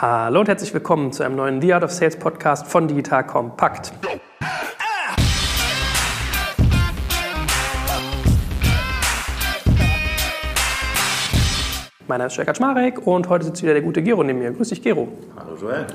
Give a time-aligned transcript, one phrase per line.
[0.00, 3.92] Hallo und herzlich willkommen zu einem neuen The Art of Sales Podcast von Digital Compact.
[12.10, 14.50] Mein Name ist Jörg Kaczmarek und heute sitzt wieder der gute Gero neben mir.
[14.50, 15.06] Grüß dich, Gero.
[15.36, 15.86] Hallo Joel.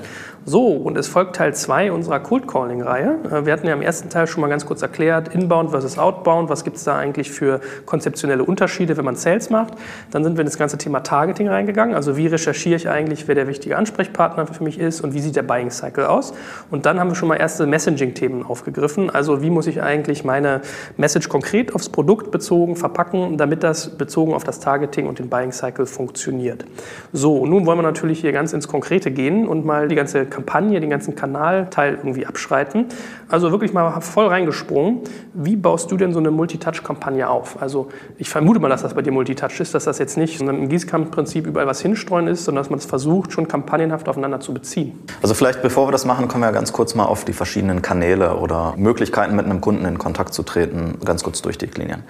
[0.46, 3.18] So, und es folgt Teil 2 unserer Cold Calling-Reihe.
[3.30, 6.48] Äh, wir hatten ja im ersten Teil schon mal ganz kurz erklärt, Inbound versus Outbound,
[6.48, 9.74] was gibt es da eigentlich für konzeptionelle Unterschiede, wenn man Sales macht.
[10.10, 13.34] Dann sind wir in das ganze Thema Targeting reingegangen, also wie recherchiere ich eigentlich, wer
[13.34, 16.32] der wichtige Ansprechpartner für mich ist und wie sieht der Buying Cycle aus.
[16.70, 20.62] Und dann haben wir schon mal erste Messaging-Themen aufgegriffen, also wie muss ich eigentlich meine
[20.96, 25.52] Message konkret aufs Produkt bezogen verpacken, damit das bezogen auf das Targeting und den Buying
[25.52, 26.64] Cycle funktioniert funktioniert.
[27.12, 30.80] So, nun wollen wir natürlich hier ganz ins Konkrete gehen und mal die ganze Kampagne,
[30.80, 32.86] den ganzen Kanalteil irgendwie abschreiten.
[33.28, 35.00] Also wirklich mal voll reingesprungen.
[35.34, 37.60] Wie baust du denn so eine Multitouch-Kampagne auf?
[37.60, 37.88] Also
[38.18, 40.68] ich vermute mal, dass das bei dir Multitouch ist, dass das jetzt nicht sondern im
[40.68, 44.96] Gießkannenprinzip überall was hinstreuen ist, sondern dass man es versucht, schon kampagnenhaft aufeinander zu beziehen.
[45.22, 48.36] Also vielleicht, bevor wir das machen, kommen wir ganz kurz mal auf die verschiedenen Kanäle
[48.36, 52.04] oder Möglichkeiten, mit einem Kunden in Kontakt zu treten, ganz kurz durchdeklinieren.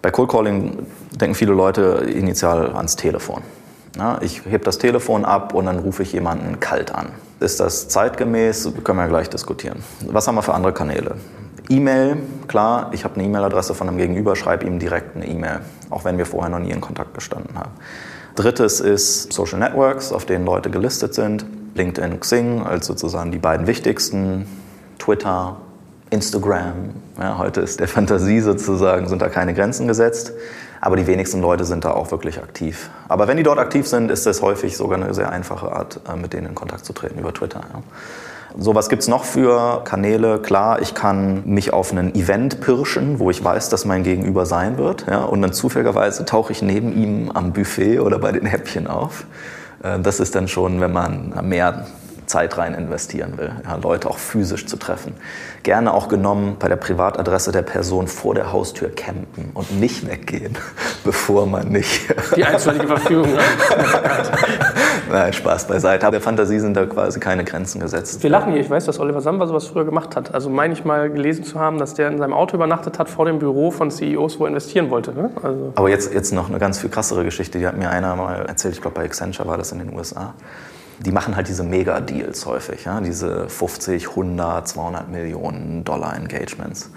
[0.00, 0.86] Bei Cold Calling
[1.20, 3.42] denken viele Leute initial ans Telefon.
[3.96, 7.08] Ja, ich hebe das Telefon ab und dann rufe ich jemanden kalt an.
[7.40, 8.70] Ist das zeitgemäß?
[8.84, 9.82] Können wir gleich diskutieren.
[10.06, 11.16] Was haben wir für andere Kanäle?
[11.68, 16.04] E-Mail, klar, ich habe eine E-Mail-Adresse von einem Gegenüber, schreibe ihm direkt eine E-Mail, auch
[16.04, 17.72] wenn wir vorher noch nie in Kontakt gestanden haben.
[18.36, 21.44] Drittes ist Social Networks, auf denen Leute gelistet sind.
[21.74, 24.46] LinkedIn, Xing als sozusagen die beiden wichtigsten.
[24.98, 25.56] Twitter,
[26.10, 26.90] Instagram.
[27.18, 30.32] Ja, heute ist der Fantasie sozusagen, sind da keine Grenzen gesetzt.
[30.80, 32.90] Aber die wenigsten Leute sind da auch wirklich aktiv.
[33.08, 36.16] Aber wenn die dort aktiv sind, ist das häufig sogar eine sehr einfache Art, äh,
[36.16, 37.60] mit denen in Kontakt zu treten über Twitter.
[37.60, 37.82] Ja.
[38.56, 40.38] So, was gibt's noch für Kanäle?
[40.38, 44.78] Klar, ich kann mich auf ein Event pirschen, wo ich weiß, dass mein Gegenüber sein
[44.78, 45.06] wird.
[45.06, 49.26] Ja, und dann zufälligerweise tauche ich neben ihm am Buffet oder bei den Häppchen auf.
[49.82, 51.86] Äh, das ist dann schon, wenn man mehr
[52.28, 55.14] Zeit rein investieren will, ja, Leute auch physisch zu treffen.
[55.62, 60.56] Gerne auch genommen bei der Privatadresse der Person vor der Haustür campen und nicht weggehen,
[61.04, 62.14] bevor man nicht.
[62.36, 63.28] Die einstweilige Verfügung.
[65.10, 66.06] Nein, Spaß beiseite.
[66.06, 68.22] Aber der Fantasie sind da quasi keine Grenzen gesetzt.
[68.22, 68.60] Wir lachen hier.
[68.60, 70.34] Ich weiß, dass Oliver Samba sowas früher gemacht hat.
[70.34, 73.24] Also meine ich mal gelesen zu haben, dass der in seinem Auto übernachtet hat vor
[73.24, 75.12] dem Büro von CEOs, wo er investieren wollte.
[75.12, 75.30] Ne?
[75.42, 77.58] Also Aber jetzt, jetzt noch eine ganz viel krassere Geschichte.
[77.58, 78.74] Die hat mir einer mal erzählt.
[78.74, 80.34] Ich glaube, bei Accenture war das in den USA
[81.00, 83.00] die machen halt diese Mega-Deals häufig, ja?
[83.00, 86.90] diese 50, 100, 200 Millionen Dollar Engagements.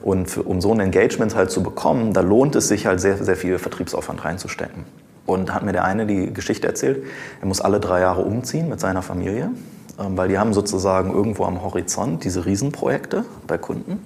[0.00, 3.22] Und für, um so ein Engagement halt zu bekommen, da lohnt es sich halt sehr,
[3.22, 4.84] sehr viel Vertriebsaufwand reinzustecken.
[5.26, 7.04] Und hat mir der eine die Geschichte erzählt,
[7.40, 9.50] er muss alle drei Jahre umziehen mit seiner Familie,
[9.98, 14.04] ähm, weil die haben sozusagen irgendwo am Horizont diese Riesenprojekte bei Kunden.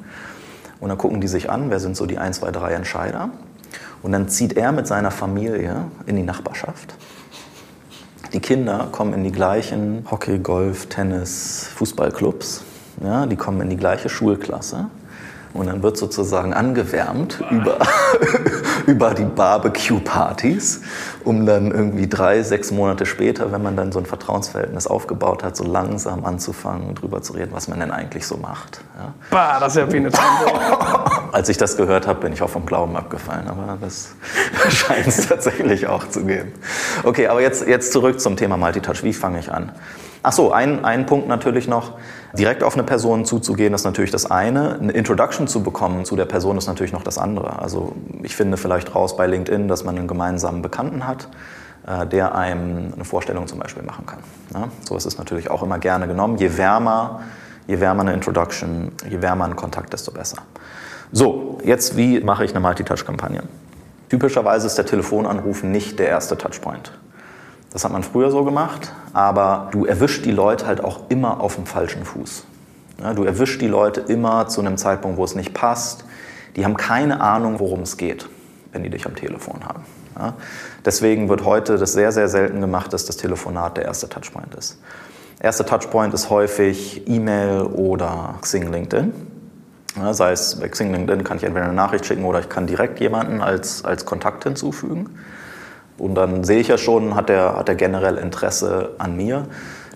[0.80, 3.30] Und dann gucken die sich an, wer sind so die 1, 2, 3 Entscheider.
[4.02, 6.94] Und dann zieht er mit seiner Familie in die Nachbarschaft
[8.32, 12.62] die Kinder kommen in die gleichen Hockey, Golf, Tennis, Fußballclubs.
[13.02, 14.86] Ja, die kommen in die gleiche Schulklasse.
[15.58, 17.78] Und dann wird sozusagen angewärmt über,
[18.86, 20.82] über die Barbecue-Partys,
[21.24, 25.56] um dann irgendwie drei, sechs Monate später, wenn man dann so ein Vertrauensverhältnis aufgebaut hat,
[25.56, 28.82] so langsam anzufangen und drüber zu reden, was man denn eigentlich so macht.
[28.96, 29.12] Ja.
[29.30, 30.28] Bah, das ist ja penetrant.
[31.32, 34.14] Als ich das gehört habe, bin ich auch vom Glauben abgefallen, aber das
[34.68, 36.52] scheint es tatsächlich auch zu geben.
[37.02, 39.02] Okay, aber jetzt, jetzt zurück zum Thema Multitouch.
[39.02, 39.72] Wie fange ich an?
[40.22, 41.94] Ach so, ein, ein Punkt natürlich noch.
[42.34, 44.78] Direkt auf eine Person zuzugehen, ist natürlich das eine.
[44.78, 47.58] Eine Introduction zu bekommen zu der Person ist natürlich noch das andere.
[47.60, 51.28] Also ich finde vielleicht raus bei LinkedIn, dass man einen gemeinsamen Bekannten hat,
[51.86, 54.18] äh, der einem eine Vorstellung zum Beispiel machen kann.
[54.52, 56.36] Ja, so ist es natürlich auch immer gerne genommen.
[56.36, 57.20] Je wärmer,
[57.66, 60.38] je wärmer eine Introduction, je wärmer ein Kontakt, desto besser.
[61.10, 63.42] So, jetzt wie mache ich eine Multitouch-Kampagne?
[64.10, 66.92] Typischerweise ist der Telefonanruf nicht der erste Touchpoint.
[67.70, 71.56] Das hat man früher so gemacht, aber du erwischst die Leute halt auch immer auf
[71.56, 72.44] dem falschen Fuß.
[73.02, 76.04] Ja, du erwischst die Leute immer zu einem Zeitpunkt, wo es nicht passt.
[76.56, 78.28] Die haben keine Ahnung, worum es geht,
[78.72, 79.84] wenn die dich am Telefon haben.
[80.18, 80.34] Ja,
[80.84, 84.80] deswegen wird heute das sehr, sehr selten gemacht, dass das Telefonat der erste Touchpoint ist.
[85.40, 89.12] Erster Touchpoint ist häufig E-Mail oder Xing LinkedIn.
[89.96, 92.66] Ja, sei es bei Xing LinkedIn kann ich entweder eine Nachricht schicken oder ich kann
[92.66, 95.10] direkt jemanden als, als Kontakt hinzufügen.
[95.98, 99.46] Und dann sehe ich ja schon, hat er hat der generell Interesse an mir.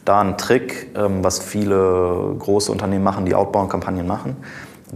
[0.04, 4.36] Da ein Trick, ähm, was viele große Unternehmen machen, die Outbound-Kampagnen machen.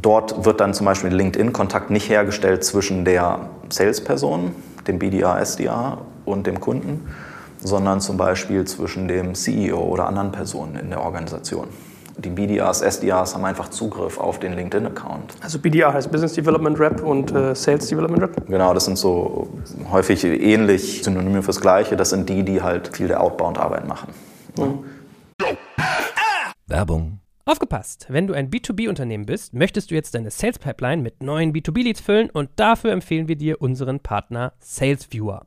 [0.00, 4.54] Dort wird dann zum Beispiel LinkedIn-Kontakt nicht hergestellt zwischen der Salesperson,
[4.86, 7.08] dem BDA, SDA und dem Kunden,
[7.62, 11.68] sondern zum Beispiel zwischen dem CEO oder anderen Personen in der Organisation
[12.18, 15.34] die BDAs, SDAs haben einfach Zugriff auf den LinkedIn-Account.
[15.42, 18.46] Also BDA heißt Business Development Rep und äh, Sales Development Rep?
[18.46, 19.48] Genau, das sind so
[19.90, 21.96] häufig ähnlich Synonyme fürs Gleiche.
[21.96, 24.08] Das sind die, die halt viel der Outbound-Arbeit machen.
[24.58, 24.84] Mhm.
[26.66, 27.20] Werbung.
[27.48, 28.06] Aufgepasst!
[28.08, 32.28] Wenn du ein B2B-Unternehmen bist, möchtest du jetzt deine Sales Pipeline mit neuen B2B-Leads füllen
[32.28, 35.46] und dafür empfehlen wir dir unseren Partner SalesViewer.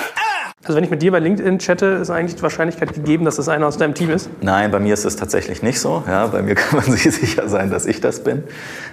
[0.63, 3.49] Also wenn ich mit dir bei LinkedIn chatte, ist eigentlich die Wahrscheinlichkeit gegeben, dass das
[3.49, 4.29] einer aus deinem Team ist?
[4.41, 6.03] Nein, bei mir ist es tatsächlich nicht so.
[6.07, 8.43] Ja, bei mir kann man sich sicher sein, dass ich das bin.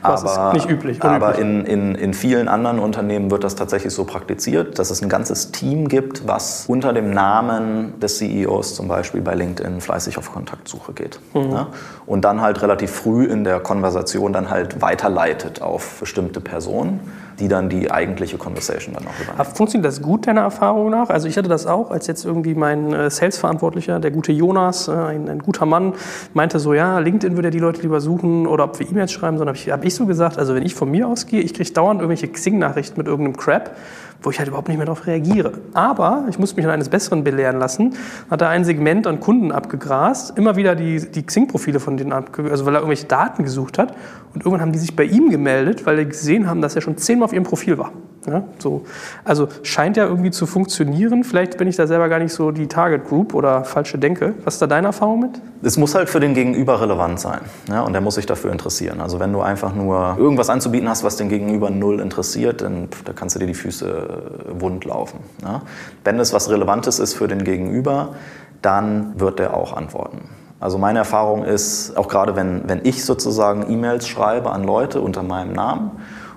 [0.03, 1.45] Das ist nicht üblich, Aber unüblich.
[1.45, 5.53] in, in, in vielen anderen Unternehmen wird das tatsächlich so praktiziert, dass es ein ganzes
[5.53, 10.95] Team gibt, was unter dem Namen des CEOs zum Beispiel bei LinkedIn fleißig auf Kontaktsuche
[10.95, 11.21] geht.
[11.35, 11.67] Ja,
[12.07, 17.01] und dann halt relativ früh in der Konversation dann halt weiterleitet auf bestimmte Personen,
[17.39, 19.55] die dann die eigentliche Conversation dann noch übernehmen.
[19.55, 21.09] Funktioniert das gut, deiner Erfahrung nach?
[21.11, 24.93] Also ich hatte das auch, als jetzt irgendwie mein äh, Sales-Verantwortlicher, der gute Jonas, äh,
[24.93, 25.95] ein, ein guter Mann,
[26.35, 29.57] meinte so, ja, LinkedIn würde die Leute lieber suchen oder ob wir E-Mails schreiben, sondern
[29.57, 32.01] habe ich, hab ich so gesagt, also wenn ich von mir ausgehe, ich kriege dauernd
[32.01, 33.77] irgendwelche Xing-Nachrichten mit irgendeinem Crap,
[34.23, 35.53] wo ich halt überhaupt nicht mehr darauf reagiere.
[35.75, 37.95] Aber ich musste mich an eines Besseren belehren lassen,
[38.31, 42.51] hat er ein Segment an Kunden abgegrast, immer wieder die, die Xing-Profile von denen abge
[42.51, 43.95] also weil er irgendwelche Daten gesucht hat
[44.35, 46.97] und irgendwann haben die sich bei ihm gemeldet, weil die gesehen haben, dass er schon
[46.97, 47.93] zehnmal auf ihrem Profil war.
[48.29, 48.85] Ja, so.
[49.25, 51.25] Also scheint ja irgendwie zu funktionieren.
[51.25, 54.35] Vielleicht bin ich da selber gar nicht so die Target Group oder falsche Denke.
[54.45, 55.41] Was ist da deine Erfahrung mit?
[55.63, 59.01] Es muss halt für den Gegenüber relevant sein ja, und der muss sich dafür interessieren.
[59.01, 63.13] Also wenn du einfach nur irgendwas anzubieten hast, was den Gegenüber null interessiert, dann da
[63.13, 65.21] kannst du dir die Füße äh, wund laufen.
[65.43, 65.63] Ja.
[66.05, 68.15] Wenn es was Relevantes ist für den Gegenüber,
[68.63, 70.29] dann wird der auch antworten.
[70.61, 75.23] Also meine Erfahrung ist, auch gerade wenn, wenn ich sozusagen E-Mails schreibe an Leute unter
[75.23, 75.93] meinem Namen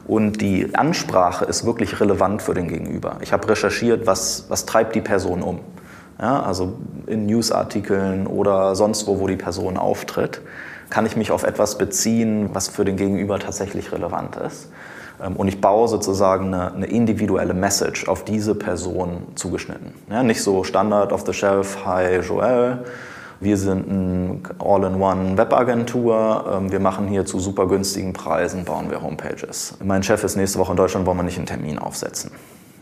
[0.07, 3.17] und die Ansprache ist wirklich relevant für den Gegenüber.
[3.21, 5.59] Ich habe recherchiert, was, was treibt die Person um.
[6.19, 6.73] Ja, also
[7.07, 10.41] in Newsartikeln oder sonst wo, wo die Person auftritt,
[10.89, 14.69] kann ich mich auf etwas beziehen, was für den Gegenüber tatsächlich relevant ist.
[15.23, 19.93] Ähm, Und ich baue sozusagen eine, eine individuelle Message auf diese Person zugeschnitten.
[20.09, 22.79] Ja, nicht so Standard off the shelf, hi Joel,
[23.41, 29.01] wir sind eine All-in-One Webagentur, ähm, wir machen hier zu super günstigen Preisen, bauen wir
[29.01, 29.77] Homepages.
[29.83, 32.31] Mein Chef ist nächste Woche in Deutschland, wollen wir nicht einen Termin aufsetzen.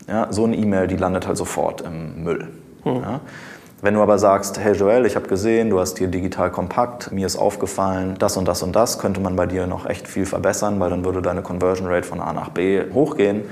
[0.06, 2.48] Ja, so eine E-Mail, die landet halt sofort im Müll.
[2.84, 3.20] Ja.
[3.82, 7.24] Wenn du aber sagst, hey Joel, ich habe gesehen, du hast hier digital kompakt, mir
[7.24, 10.78] ist aufgefallen, das und das und das könnte man bei dir noch echt viel verbessern,
[10.80, 13.44] weil dann würde deine Conversion Rate von A nach B hochgehen.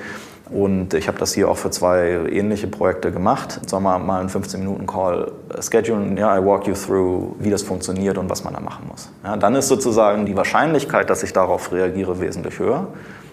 [0.50, 3.60] Und ich habe das hier auch für zwei ähnliche Projekte gemacht.
[3.66, 5.30] Sollen wir mal einen 15-Minuten-Call
[5.60, 6.16] schedulen?
[6.16, 9.10] Ja, I walk you through, wie das funktioniert und was man da machen muss.
[9.24, 12.86] Ja, dann ist sozusagen die Wahrscheinlichkeit, dass ich darauf reagiere, wesentlich höher,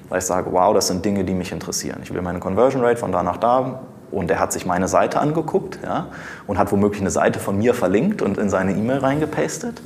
[0.09, 1.99] weil ich sage, wow, das sind Dinge, die mich interessieren.
[2.03, 3.79] Ich will meine Conversion Rate von da nach da
[4.11, 6.07] und er hat sich meine Seite angeguckt ja,
[6.47, 9.81] und hat womöglich eine Seite von mir verlinkt und in seine E-Mail reingepastet.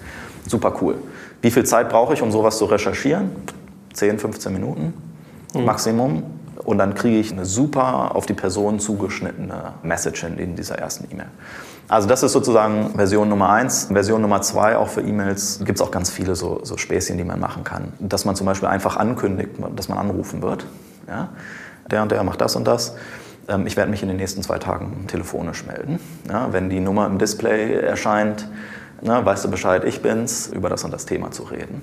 [0.48, 0.95] Super cool.
[1.43, 3.29] Wie viel Zeit brauche ich, um sowas zu recherchieren?
[3.93, 4.93] 10, 15 Minuten
[5.53, 6.24] Maximum.
[6.63, 11.30] Und dann kriege ich eine super auf die Person zugeschnittene Message in, dieser ersten E-Mail.
[11.88, 13.88] Also das ist sozusagen Version Nummer eins.
[13.92, 17.24] Version Nummer zwei, auch für E-Mails, gibt es auch ganz viele so, so Späßchen, die
[17.24, 17.94] man machen kann.
[18.00, 20.66] Dass man zum Beispiel einfach ankündigt, dass man anrufen wird.
[21.08, 21.30] Ja?
[21.89, 22.96] Der und der macht das und das.
[23.48, 26.00] Ähm, Ich werde mich in den nächsten zwei Tagen telefonisch melden.
[26.28, 26.51] Ja?
[26.51, 28.48] Wenn die Nummer im Display erscheint,
[29.01, 31.82] na, weißt du Bescheid, ich bin's, über das und das Thema zu reden.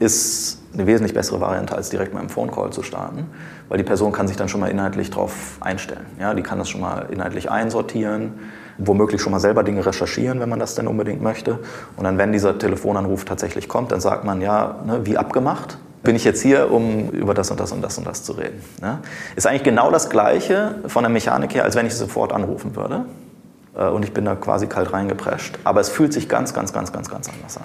[0.00, 3.26] Ist eine wesentlich bessere Variante, als direkt mal im Phone Call zu starten,
[3.68, 6.06] weil die Person kann sich dann schon mal inhaltlich darauf einstellen.
[6.20, 8.34] Ja, die kann das schon mal inhaltlich einsortieren,
[8.78, 11.58] womöglich schon mal selber Dinge recherchieren, wenn man das denn unbedingt möchte.
[11.96, 16.14] Und dann, wenn dieser Telefonanruf tatsächlich kommt, dann sagt man, ja, ne, wie abgemacht, bin
[16.14, 18.62] ich jetzt hier, um über das und das und das und das zu reden.
[18.80, 19.00] Ne?
[19.34, 23.06] Ist eigentlich genau das Gleiche von der Mechanik her, als wenn ich sofort anrufen würde.
[23.76, 25.58] Äh, Und ich bin da quasi kalt reingeprescht.
[25.64, 27.64] Aber es fühlt sich ganz, ganz, ganz, ganz, ganz anders an.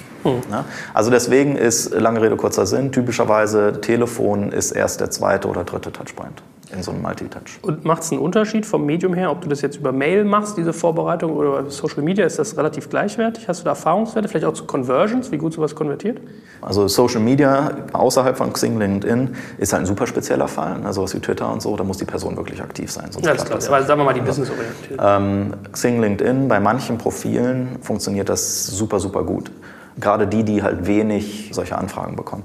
[0.50, 0.65] Ne?
[0.94, 5.91] Also deswegen ist, lange Rede, kurzer Sinn, typischerweise Telefon ist erst der zweite oder dritte
[5.91, 6.44] Touchpoint.
[6.73, 7.59] In so einem Multitouch.
[7.61, 10.57] Und macht es einen Unterschied vom Medium her, ob du das jetzt über Mail machst,
[10.57, 12.25] diese Vorbereitung, oder über Social Media?
[12.25, 13.47] Ist das relativ gleichwertig?
[13.47, 14.27] Hast du da Erfahrungswerte?
[14.27, 16.19] Vielleicht auch zu Conversions, wie gut sowas konvertiert?
[16.61, 20.79] Also Social Media außerhalb von Xing, LinkedIn ist halt ein super spezieller Fall.
[20.79, 20.93] Ne?
[20.93, 23.11] Sowas wie Twitter und so, da muss die Person wirklich aktiv sein.
[23.11, 23.59] Sonst ja, das ist klar.
[23.67, 24.99] Aber sagen wir mal die businessorientiert.
[25.01, 29.51] Ähm, Xing, LinkedIn, bei manchen Profilen funktioniert das super, super gut.
[29.99, 32.43] Gerade die, die halt wenig solche Anfragen bekommen.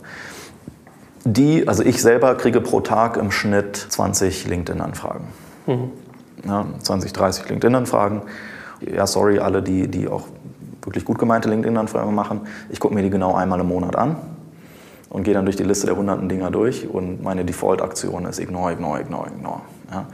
[1.28, 5.24] Die, also ich selber kriege pro Tag im Schnitt 20 LinkedIn-Anfragen.
[5.66, 5.90] Mhm.
[6.46, 8.22] Ja, 20, 30 LinkedIn-Anfragen.
[8.80, 10.28] Ja, sorry, alle, die, die auch
[10.84, 12.42] wirklich gut gemeinte LinkedIn-Anfragen machen.
[12.70, 14.16] Ich gucke mir die genau einmal im Monat an
[15.10, 18.74] und gehe dann durch die Liste der hunderten Dinger durch und meine Default-Aktion ist Ignore,
[18.74, 19.62] Ignore, Ignore, Ignore.
[19.90, 20.06] Ja.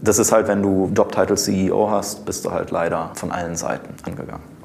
[0.00, 3.92] Das ist halt, wenn du Jobtitel CEO hast, bist du halt leider von allen Seiten
[4.06, 4.56] angegangen.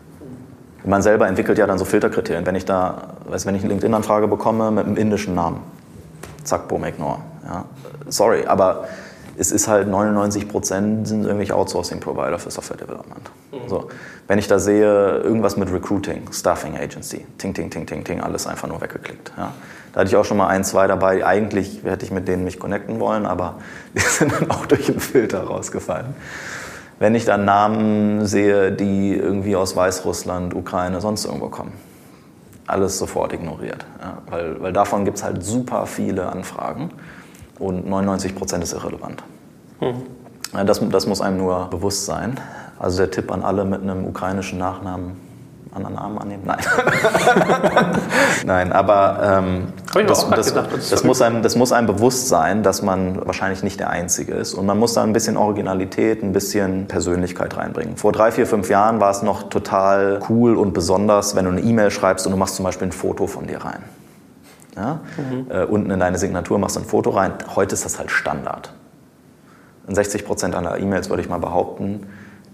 [0.86, 2.46] Man selber entwickelt ja dann so Filterkriterien.
[2.46, 5.60] Wenn ich da, weiß, wenn ich eine LinkedIn-Anfrage bekomme mit einem indischen Namen,
[6.44, 7.20] zack, boom, ignore.
[7.46, 7.66] Ja.
[8.08, 8.86] Sorry, aber
[9.38, 13.32] es ist halt 99 Prozent sind irgendwelche Outsourcing-Provider für Software Development.
[13.52, 13.70] Mhm.
[13.70, 13.88] So,
[14.28, 18.46] wenn ich da sehe, irgendwas mit Recruiting, Staffing Agency, ting, ting, ting, ting, ting, alles
[18.46, 19.32] einfach nur weggeklickt.
[19.38, 19.54] Ja.
[19.94, 21.26] Da hatte ich auch schon mal ein, zwei dabei.
[21.26, 23.56] Eigentlich hätte ich mit denen mich connecten wollen, aber
[23.94, 26.14] die sind dann auch durch den Filter rausgefallen.
[27.00, 31.74] Wenn ich dann Namen sehe, die irgendwie aus Weißrussland, Ukraine, sonst irgendwo kommen,
[32.68, 33.86] alles sofort ignoriert.
[34.02, 36.92] Ja, weil, weil davon gibt es halt super viele Anfragen
[37.60, 39.24] und 99 Prozent ist irrelevant.
[39.80, 40.04] Mhm.
[40.54, 42.40] Ja, das, das muss einem nur bewusst sein.
[42.80, 45.31] Also der Tipp an alle mit einem ukrainischen Nachnamen
[45.74, 46.44] anderen Namen annehmen?
[46.46, 46.60] Nein.
[48.46, 49.68] Nein, aber ähm,
[50.06, 53.80] das, das, gedacht, das, muss einem, das muss einem bewusst sein, dass man wahrscheinlich nicht
[53.80, 54.54] der Einzige ist.
[54.54, 57.98] Und man muss da ein bisschen Originalität, ein bisschen Persönlichkeit reinbringen.
[57.98, 61.62] Vor drei, vier, fünf Jahren war es noch total cool und besonders, wenn du eine
[61.62, 63.84] E-Mail schreibst und du machst zum Beispiel ein Foto von dir rein.
[64.76, 65.00] Ja?
[65.18, 65.52] Mhm.
[65.52, 67.34] Äh, unten in deine Signatur machst du ein Foto rein.
[67.56, 68.74] Heute ist das halt Standard.
[69.88, 72.08] In 60 Prozent aller E-Mails würde ich mal behaupten,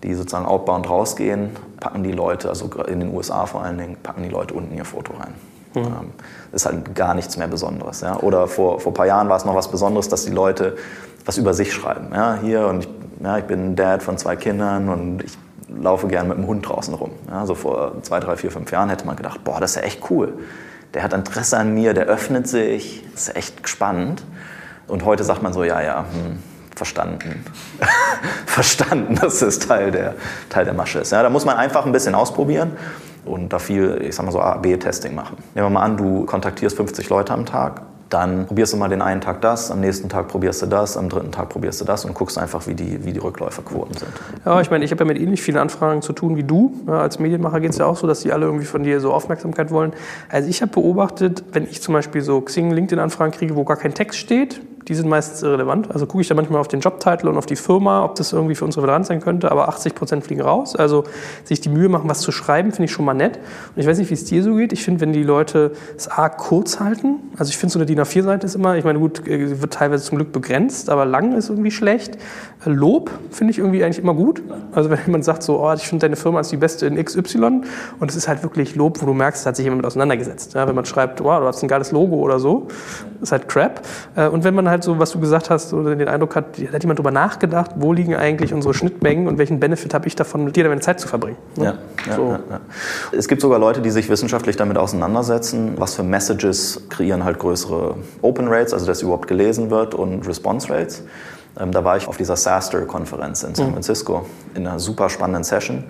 [0.04, 1.50] die sozusagen outbound rausgehen,
[1.80, 4.86] packen die Leute, also in den USA vor allen Dingen, packen die Leute unten ihr
[4.86, 5.34] Foto rein.
[5.74, 5.86] Mhm.
[5.86, 6.12] Ähm,
[6.52, 8.02] ist halt gar nichts mehr Besonderes.
[8.02, 8.18] Ja?
[8.18, 10.78] Oder vor, vor ein paar Jahren war es noch was Besonderes, dass die Leute
[11.26, 12.10] was über sich schreiben.
[12.14, 12.38] Ja?
[12.42, 12.90] Hier und ich,
[13.24, 15.38] ja, ich bin Dad von zwei Kindern und ich
[15.70, 17.12] laufe gern mit dem Hund draußen rum.
[17.30, 17.46] Ja?
[17.46, 20.10] So vor zwei, drei, vier, fünf Jahren hätte man gedacht, boah, das ist ja echt
[20.10, 20.34] cool.
[20.94, 24.24] Der hat Interesse an mir, der öffnet sich, das ist echt spannend.
[24.88, 26.40] Und heute sagt man so, ja, ja, hm,
[26.78, 27.44] verstanden.
[28.46, 30.16] verstanden, dass das Teil der,
[30.50, 31.12] Teil der Masche ist.
[31.12, 32.72] Ja, da muss man einfach ein bisschen ausprobieren
[33.26, 35.38] und da viel, ich sag mal so A-B-Testing machen.
[35.56, 39.02] Nehmen wir mal an, du kontaktierst 50 Leute am Tag, dann probierst du mal den
[39.02, 42.06] einen Tag das, am nächsten Tag probierst du das, am dritten Tag probierst du das
[42.06, 44.12] und guckst einfach, wie die, wie die Rückläuferquoten sind.
[44.46, 46.74] Ja, ich meine, ich habe ja mit ähnlich vielen Anfragen zu tun wie du.
[46.88, 49.14] Ja, als Medienmacher geht es ja auch so, dass die alle irgendwie von dir so
[49.14, 49.94] Aufmerksamkeit wollen.
[50.30, 53.94] Also ich habe beobachtet, wenn ich zum Beispiel so Xing, LinkedIn-Anfragen kriege, wo gar kein
[53.94, 55.92] Text steht, die sind meistens irrelevant.
[55.92, 58.56] Also gucke ich da manchmal auf den Jobtitel und auf die Firma, ob das irgendwie
[58.56, 60.76] für uns relevant sein könnte, aber 80 Prozent fliegen raus.
[60.76, 61.04] Also
[61.44, 63.38] sich die Mühe machen, was zu schreiben, finde ich schon mal nett.
[63.76, 64.72] Und ich weiß nicht, wie es dir so geht.
[64.72, 68.00] Ich finde, wenn die Leute es A kurz halten, also ich finde so eine DIN
[68.00, 71.50] A4-Seite ist immer, ich meine, gut, äh, wird teilweise zum Glück begrenzt, aber lang ist
[71.50, 72.18] irgendwie schlecht.
[72.66, 74.42] Äh, Lob finde ich irgendwie eigentlich immer gut.
[74.72, 77.62] Also wenn jemand sagt so, oh, ich finde deine Firma ist die beste in XY
[78.00, 80.54] und es ist halt wirklich Lob, wo du merkst, es hat sich jemand mit auseinandergesetzt.
[80.54, 82.68] Ja, wenn man schreibt, wow, du hast ein geiles Logo oder so,
[83.22, 83.82] ist halt Crap.
[84.16, 86.58] Äh, und wenn man halt halt so, was du gesagt hast, oder den Eindruck hat,
[86.72, 90.44] hat jemand darüber nachgedacht, wo liegen eigentlich unsere Schnittmengen und welchen Benefit habe ich davon,
[90.44, 91.38] mit dir meine Zeit zu verbringen.
[91.56, 91.66] Ne?
[91.66, 91.74] Ja,
[92.08, 92.22] ja, so.
[92.30, 92.60] ja, ja,
[93.12, 97.96] Es gibt sogar Leute, die sich wissenschaftlich damit auseinandersetzen, was für Messages kreieren halt größere
[98.22, 101.04] Open Rates, also dass überhaupt gelesen wird und Response Rates.
[101.60, 103.74] Ähm, da war ich auf dieser SASTER-Konferenz in San mhm.
[103.74, 105.86] Francisco in einer super spannenden Session,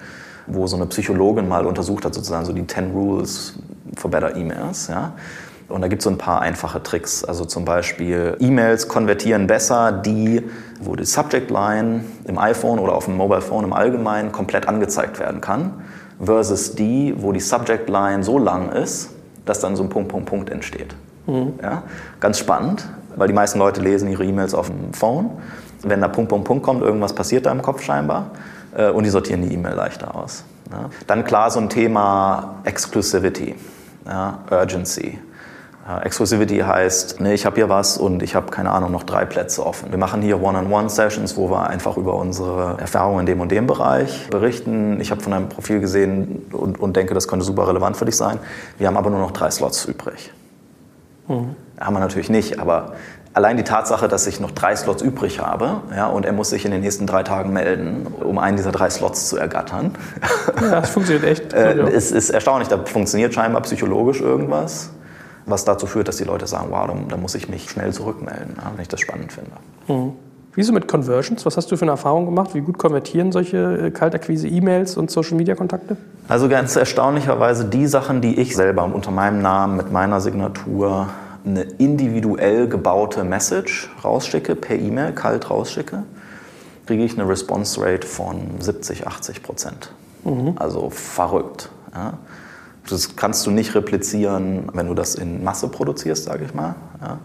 [0.48, 3.54] wo so eine Psychologin mal untersucht hat, sozusagen so die 10 Rules
[3.98, 4.88] for Better Emails.
[4.88, 5.14] Ja?
[5.70, 7.26] Und da gibt es so ein paar einfache Tricks.
[7.26, 10.44] Also zum Beispiel E-Mails konvertieren besser, die,
[10.80, 15.20] wo die Subject Line im iPhone oder auf dem Mobile Phone im Allgemeinen komplett angezeigt
[15.20, 15.74] werden kann,
[16.24, 19.10] versus die, wo die Subject Line so lang ist,
[19.46, 20.96] dass dann so ein Punkt, Punkt, Punkt entsteht.
[21.26, 21.54] Mhm.
[21.62, 21.84] Ja?
[22.20, 25.32] Ganz spannend, weil die meisten Leute lesen ihre E-Mails auf dem Phone.
[25.84, 28.32] Wenn da Punkt, Punkt, Punkt kommt, irgendwas passiert da im Kopf scheinbar
[28.76, 30.46] äh, und die sortieren die E-Mail leichter aus.
[30.72, 30.90] Ja?
[31.08, 33.56] Dann klar so ein Thema Exclusivity,
[34.06, 34.40] ja?
[34.50, 35.20] Urgency.
[35.88, 39.66] Exclusivity heißt, nee, ich habe hier was und ich habe, keine Ahnung, noch drei Plätze
[39.66, 39.90] offen.
[39.90, 44.28] Wir machen hier One-on-One-Sessions, wo wir einfach über unsere Erfahrungen in dem und dem Bereich
[44.30, 45.00] berichten.
[45.00, 48.18] Ich habe von deinem Profil gesehen und, und denke, das könnte super relevant für dich
[48.18, 48.40] sein.
[48.78, 50.34] Wir haben aber nur noch drei Slots übrig.
[51.30, 51.56] Mhm.
[51.80, 52.96] Haben wir natürlich nicht, aber
[53.32, 56.66] allein die Tatsache, dass ich noch drei Slots übrig habe ja, und er muss sich
[56.66, 59.96] in den nächsten drei Tagen melden, um einen dieser drei Slots zu ergattern.
[60.60, 61.54] Ja, das funktioniert echt.
[61.54, 64.90] äh, es ist erstaunlich, da funktioniert scheinbar psychologisch irgendwas
[65.48, 68.82] was dazu führt, dass die Leute sagen, wow, da, muss ich mich schnell zurückmelden, wenn
[68.82, 69.52] ich das spannend finde.
[69.88, 70.14] Mhm.
[70.54, 71.46] Wieso mit Conversions?
[71.46, 72.56] Was hast du für eine Erfahrung gemacht?
[72.56, 75.98] Wie gut konvertieren solche äh, Kaltakquise, E-Mails und Social-Media-Kontakte?
[76.28, 81.10] Also ganz erstaunlicherweise die Sachen, die ich selber unter meinem Namen mit meiner Signatur
[81.46, 86.04] eine individuell gebaute Message rausschicke, per E-Mail kalt rausschicke,
[86.88, 89.92] kriege ich eine Response Rate von 70, 80 Prozent.
[90.24, 90.54] Mhm.
[90.58, 91.70] Also verrückt.
[91.94, 92.14] Ja.
[92.90, 96.76] Das kannst du nicht replizieren, wenn du das in Masse produzierst, sage ich mal.
[97.02, 97.20] Ja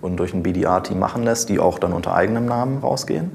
[0.00, 3.30] und durch ein BDR-Team machen lässt, die auch dann unter eigenem Namen rausgehen,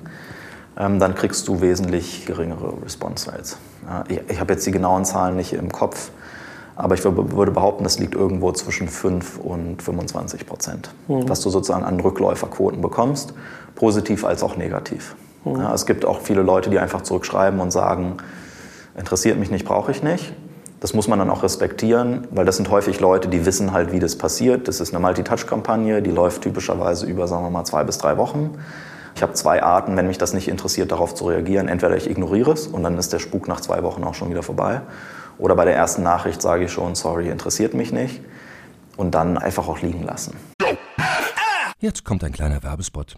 [0.78, 3.58] ähm, dann kriegst du wesentlich geringere Response Rates.
[3.86, 6.12] Ja, ich, ich habe jetzt die genauen Zahlen nicht im Kopf,
[6.76, 11.28] aber ich würde behaupten, das liegt irgendwo zwischen 5 und 25 Prozent, mhm.
[11.28, 13.34] was du sozusagen an Rückläuferquoten bekommst,
[13.76, 15.16] positiv als auch negativ.
[15.44, 15.58] Mhm.
[15.58, 18.18] Ja, es gibt auch viele Leute, die einfach zurückschreiben und sagen,
[18.98, 20.34] interessiert mich nicht, brauche ich nicht.
[20.82, 24.00] Das muss man dann auch respektieren, weil das sind häufig Leute, die wissen halt, wie
[24.00, 24.68] das passiert.
[24.68, 28.58] Das ist eine Multi-Touch-Kampagne, die läuft typischerweise über, sagen wir mal, zwei bis drei Wochen.
[29.16, 31.68] Ich habe zwei Arten, wenn mich das nicht interessiert, darauf zu reagieren.
[31.68, 34.42] Entweder ich ignoriere es und dann ist der Spuk nach zwei Wochen auch schon wieder
[34.42, 34.82] vorbei.
[35.38, 38.20] Oder bei der ersten Nachricht sage ich schon, sorry, interessiert mich nicht.
[38.98, 40.36] Und dann einfach auch liegen lassen.
[41.78, 43.18] Jetzt kommt ein kleiner Werbespot.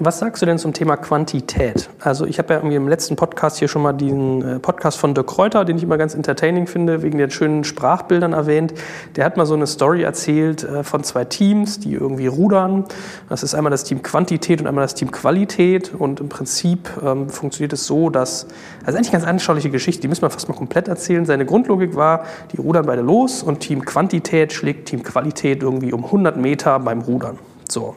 [0.00, 1.90] Was sagst du denn zum Thema Quantität?
[1.98, 5.12] Also ich habe ja irgendwie im letzten Podcast hier schon mal diesen äh, Podcast von
[5.12, 8.74] Dirk Kräuter, den ich immer ganz entertaining finde, wegen den schönen Sprachbildern erwähnt.
[9.16, 12.84] Der hat mal so eine Story erzählt äh, von zwei Teams, die irgendwie rudern.
[13.28, 15.92] Das ist einmal das Team Quantität und einmal das Team Qualität.
[15.98, 18.46] Und im Prinzip ähm, funktioniert es so, dass,
[18.84, 21.26] also eigentlich ganz anschauliche Geschichte, die müssen wir fast mal komplett erzählen.
[21.26, 26.04] Seine Grundlogik war, die rudern beide los und Team Quantität schlägt Team Qualität irgendwie um
[26.04, 27.38] 100 Meter beim Rudern.
[27.68, 27.96] So.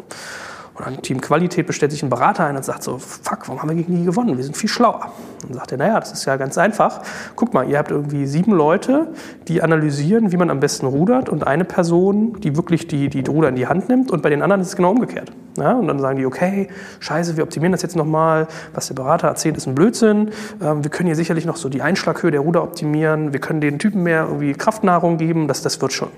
[0.82, 3.70] Und dann Team Qualität bestellt sich ein Berater ein und sagt so, fuck, warum haben
[3.70, 4.38] wir gegen die gewonnen?
[4.38, 5.12] Wir sind viel schlauer.
[5.44, 7.02] Dann sagt er, naja, das ist ja ganz einfach.
[7.36, 9.10] Guck mal, ihr habt irgendwie sieben Leute,
[9.48, 13.50] die analysieren, wie man am besten rudert und eine Person, die wirklich die, die Ruder
[13.50, 15.32] in die Hand nimmt und bei den anderen ist es genau umgekehrt.
[15.58, 18.48] Ja, und dann sagen die, okay, scheiße, wir optimieren das jetzt nochmal.
[18.74, 20.32] Was der Berater erzählt, ist ein Blödsinn.
[20.62, 23.34] Ähm, wir können hier sicherlich noch so die Einschlaghöhe der Ruder optimieren.
[23.34, 25.48] Wir können den Typen mehr irgendwie Kraftnahrung geben.
[25.48, 26.10] Das, das wird schon.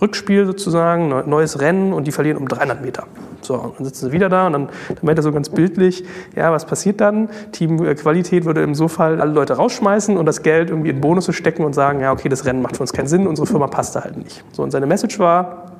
[0.00, 3.04] Rückspiel sozusagen, neues Rennen und die verlieren um 300 Meter.
[3.42, 6.04] So, und dann sitzen sie wieder da und dann, dann meint er so ganz bildlich,
[6.36, 7.28] ja, was passiert dann?
[7.52, 11.64] Teamqualität würde im so Fall alle Leute rausschmeißen und das Geld irgendwie in Bonusse stecken
[11.64, 14.02] und sagen, ja, okay, das Rennen macht für uns keinen Sinn, unsere Firma passt da
[14.02, 14.44] halt nicht.
[14.52, 15.72] So, und seine Message war,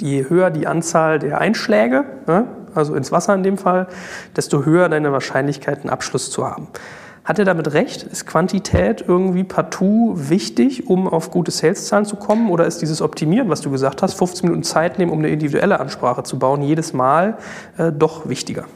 [0.00, 3.86] je höher die Anzahl der Einschläge, ne, also ins Wasser in dem Fall,
[4.36, 6.68] desto höher deine Wahrscheinlichkeit, einen Abschluss zu haben.
[7.26, 8.04] Hat er damit recht?
[8.04, 12.50] Ist Quantität irgendwie partout wichtig, um auf gute Saleszahlen zu kommen?
[12.50, 15.80] Oder ist dieses Optimieren, was du gesagt hast, 15 Minuten Zeit nehmen, um eine individuelle
[15.80, 17.36] Ansprache zu bauen, jedes Mal
[17.78, 18.66] äh, doch wichtiger?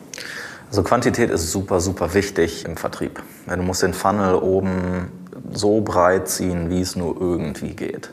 [0.69, 3.23] Also Quantität ist super, super wichtig im Vertrieb.
[3.47, 5.13] Du musst den Funnel oben
[5.53, 8.11] so breit ziehen, wie es nur irgendwie geht.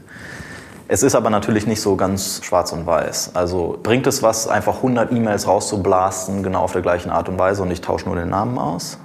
[0.88, 3.32] Es ist aber natürlich nicht so ganz schwarz und weiß.
[3.34, 7.64] Also bringt es was, einfach 100 E-Mails rauszublasten, genau auf der gleichen Art und Weise
[7.64, 9.00] und ich tausche nur den Namen aus?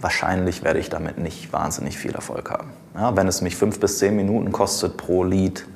[0.00, 2.70] Wahrscheinlich werde ich damit nicht wahnsinnig viel Erfolg haben.
[2.94, 5.66] Ja, wenn es mich fünf bis zehn Minuten kostet pro Lied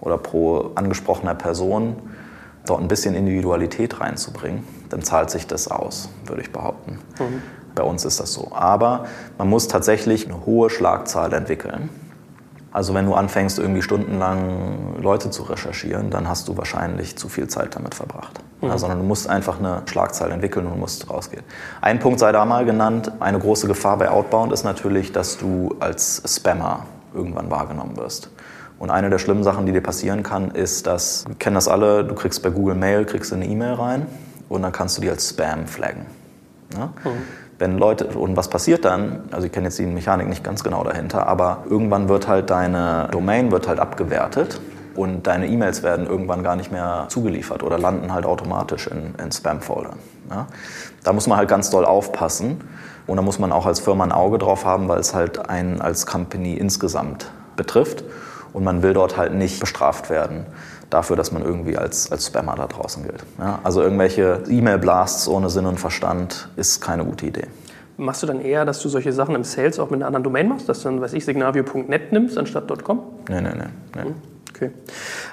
[0.00, 1.96] oder pro angesprochener Person,
[2.66, 6.98] dort ein bisschen Individualität reinzubringen, dann zahlt sich das aus, würde ich behaupten.
[7.18, 7.42] Mhm.
[7.74, 8.50] Bei uns ist das so.
[8.52, 9.06] Aber
[9.38, 11.88] man muss tatsächlich eine hohe Schlagzahl entwickeln.
[12.78, 17.48] Also wenn du anfängst, irgendwie stundenlang Leute zu recherchieren, dann hast du wahrscheinlich zu viel
[17.48, 18.38] Zeit damit verbracht.
[18.60, 18.68] Mhm.
[18.68, 21.42] Ja, sondern du musst einfach eine Schlagzahl entwickeln und musst rausgehen.
[21.80, 25.74] Ein Punkt sei da mal genannt, eine große Gefahr bei Outbound ist natürlich, dass du
[25.80, 28.30] als Spammer irgendwann wahrgenommen wirst.
[28.78, 32.04] Und eine der schlimmen Sachen, die dir passieren kann, ist, dass, wir kennen das alle,
[32.04, 34.06] du kriegst bei Google Mail, kriegst eine E-Mail rein
[34.48, 36.06] und dann kannst du die als Spam flaggen.
[36.76, 36.92] Ja?
[37.02, 40.62] Mhm wenn Leute, und was passiert dann, also ich kenne jetzt die Mechanik nicht ganz
[40.62, 44.60] genau dahinter, aber irgendwann wird halt deine Domain wird halt abgewertet
[44.94, 49.32] und deine E-Mails werden irgendwann gar nicht mehr zugeliefert oder landen halt automatisch in, in
[49.32, 49.96] Spam-Foldern.
[50.30, 50.46] Ja?
[51.02, 52.60] Da muss man halt ganz doll aufpassen
[53.06, 55.80] und da muss man auch als Firma ein Auge drauf haben, weil es halt einen
[55.80, 58.04] als Company insgesamt betrifft.
[58.52, 60.46] und man will dort halt nicht bestraft werden
[60.90, 63.24] dafür, dass man irgendwie als, als Spammer da draußen gilt.
[63.38, 67.46] Ja, also irgendwelche E-Mail-Blasts ohne Sinn und Verstand ist keine gute Idee.
[67.96, 70.48] Machst du dann eher, dass du solche Sachen im Sales auch mit einer anderen Domain
[70.48, 73.02] machst, dass du dann, weiß ich, signavio.net nimmst anstatt .com?
[73.28, 74.02] Nee, nee, nee.
[74.04, 74.14] nee.
[74.60, 74.72] Okay.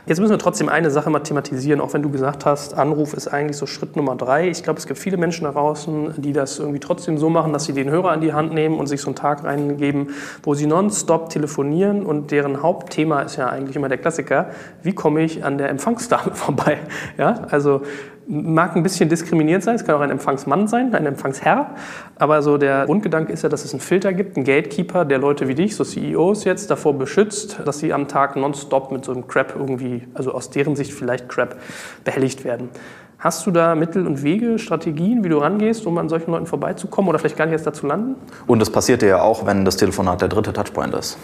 [0.05, 3.27] Jetzt müssen wir trotzdem eine Sache mal thematisieren, auch wenn du gesagt hast, Anruf ist
[3.27, 4.49] eigentlich so Schritt Nummer drei.
[4.49, 7.65] Ich glaube, es gibt viele Menschen da draußen, die das irgendwie trotzdem so machen, dass
[7.65, 10.09] sie den Hörer in die Hand nehmen und sich so einen Tag reingeben,
[10.43, 14.51] wo sie nonstop telefonieren und deren Hauptthema ist ja eigentlich immer der Klassiker,
[14.83, 16.77] wie komme ich an der Empfangsdame vorbei?
[17.17, 17.81] Ja, also
[18.27, 21.75] mag ein bisschen diskriminierend sein, es kann auch ein Empfangsmann sein, ein Empfangsherr,
[22.17, 25.47] aber so der Grundgedanke ist ja, dass es einen Filter gibt, einen Gatekeeper, der Leute
[25.47, 29.27] wie dich, so CEOs jetzt, davor beschützt, dass sie am Tag nonstop mit so einem
[29.27, 31.57] Crap irgendwie, also aus deren Sicht vielleicht Crap,
[32.03, 32.69] behelligt werden.
[33.17, 37.09] Hast du da Mittel und Wege, Strategien, wie du rangehst, um an solchen Leuten vorbeizukommen
[37.09, 38.15] oder vielleicht gar nicht erst dazu landen?
[38.45, 41.17] Und das passiert ja auch, wenn das Telefonat der dritte Touchpoint ist.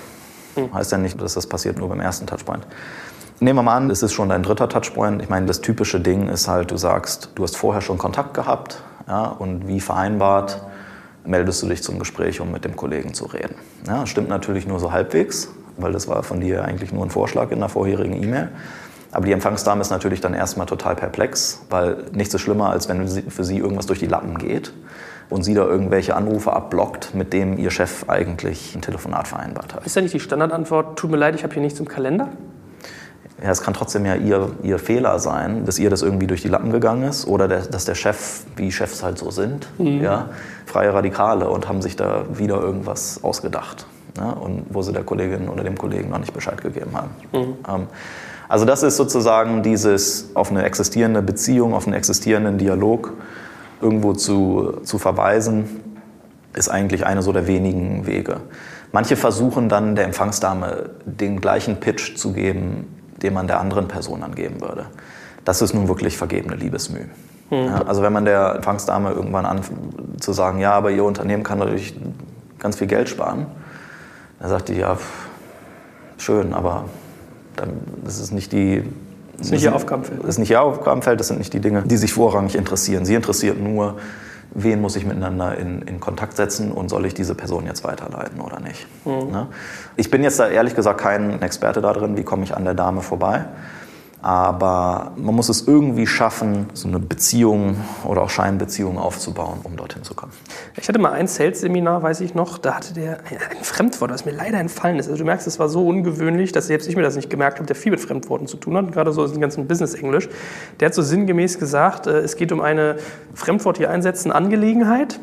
[0.56, 0.74] Hm.
[0.74, 2.66] Heißt ja nicht, dass das passiert nur beim ersten Touchpoint.
[3.44, 5.20] Nehmen wir mal an, es ist schon dein dritter Touchpoint.
[5.20, 8.84] Ich meine, das typische Ding ist halt, du sagst, du hast vorher schon Kontakt gehabt
[9.08, 10.62] ja, und wie vereinbart
[11.26, 13.56] meldest du dich zum Gespräch, um mit dem Kollegen zu reden.
[13.88, 17.50] Ja, stimmt natürlich nur so halbwegs, weil das war von dir eigentlich nur ein Vorschlag
[17.50, 18.50] in der vorherigen E-Mail.
[19.12, 23.08] Aber die Empfangsdame ist natürlich dann erstmal total perplex, weil nichts ist schlimmer, als wenn
[23.08, 24.72] für sie irgendwas durch die Lappen geht
[25.32, 29.84] und sie da irgendwelche Anrufe abblockt, mit denen ihr Chef eigentlich ein Telefonat vereinbart hat.
[29.84, 32.30] Ist ja nicht die Standardantwort, tut mir leid, ich habe hier nichts im Kalender?
[33.44, 36.48] Ja, es kann trotzdem ja ihr, ihr Fehler sein, dass ihr das irgendwie durch die
[36.48, 40.02] Lappen gegangen ist oder der, dass der Chef, wie Chefs halt so sind, mhm.
[40.02, 40.30] ja,
[40.66, 43.88] freie Radikale und haben sich da wieder irgendwas ausgedacht.
[44.18, 47.12] Ja, und wo sie der Kollegin oder dem Kollegen noch nicht Bescheid gegeben haben.
[47.32, 47.56] Mhm.
[47.68, 47.88] Ähm,
[48.50, 53.14] also das ist sozusagen dieses auf eine existierende Beziehung, auf einen existierenden Dialog
[53.82, 55.80] irgendwo zu, zu verweisen,
[56.54, 58.42] ist eigentlich eine so der wenigen Wege.
[58.92, 64.24] Manche versuchen dann der Empfangsdame den gleichen Pitch zu geben, den man der anderen Person
[64.24, 64.88] angeben würde.
[65.46, 67.06] Das ist nun wirklich vergebene Liebesmüh.
[67.50, 67.58] Mhm.
[67.58, 69.62] Ja, also wenn man der Empfangsdame irgendwann an
[70.20, 71.96] zu sagen, ja, aber ihr Unternehmen kann natürlich
[72.60, 73.48] ganz viel Geld sparen,
[74.40, 74.98] dann sagt die, ja,
[76.18, 76.86] schön, aber
[77.56, 77.70] dann,
[78.04, 78.84] das ist nicht die
[79.38, 80.20] das ist nicht Ihr Aufgabenfeld.
[80.20, 83.06] Das ist nicht Ihr Aufgabenfeld, das sind nicht die Dinge, die sich vorrangig interessieren.
[83.06, 83.98] Sie interessiert nur,
[84.54, 88.42] wen muss ich miteinander in, in Kontakt setzen und soll ich diese Person jetzt weiterleiten
[88.42, 88.86] oder nicht.
[89.06, 89.32] Mhm.
[89.32, 89.48] Ne?
[89.96, 93.02] Ich bin jetzt da ehrlich gesagt kein Experte darin, wie komme ich an der Dame
[93.02, 93.46] vorbei.
[94.22, 100.04] Aber man muss es irgendwie schaffen, so eine Beziehung oder auch Scheinbeziehung aufzubauen, um dorthin
[100.04, 100.32] zu kommen.
[100.80, 104.32] Ich hatte mal ein Sales-Seminar, weiß ich noch, da hatte der ein Fremdwort, das mir
[104.32, 105.08] leider entfallen ist.
[105.08, 107.68] Also du merkst, es war so ungewöhnlich, dass selbst ich mir das nicht gemerkt habe,
[107.68, 110.30] der viel mit Fremdworten zu tun hat, gerade so in ganzen Business-Englisch.
[110.80, 112.98] Der hat so sinngemäß gesagt, äh, es geht um eine
[113.34, 115.20] Fremdwort hier einsetzen Angelegenheit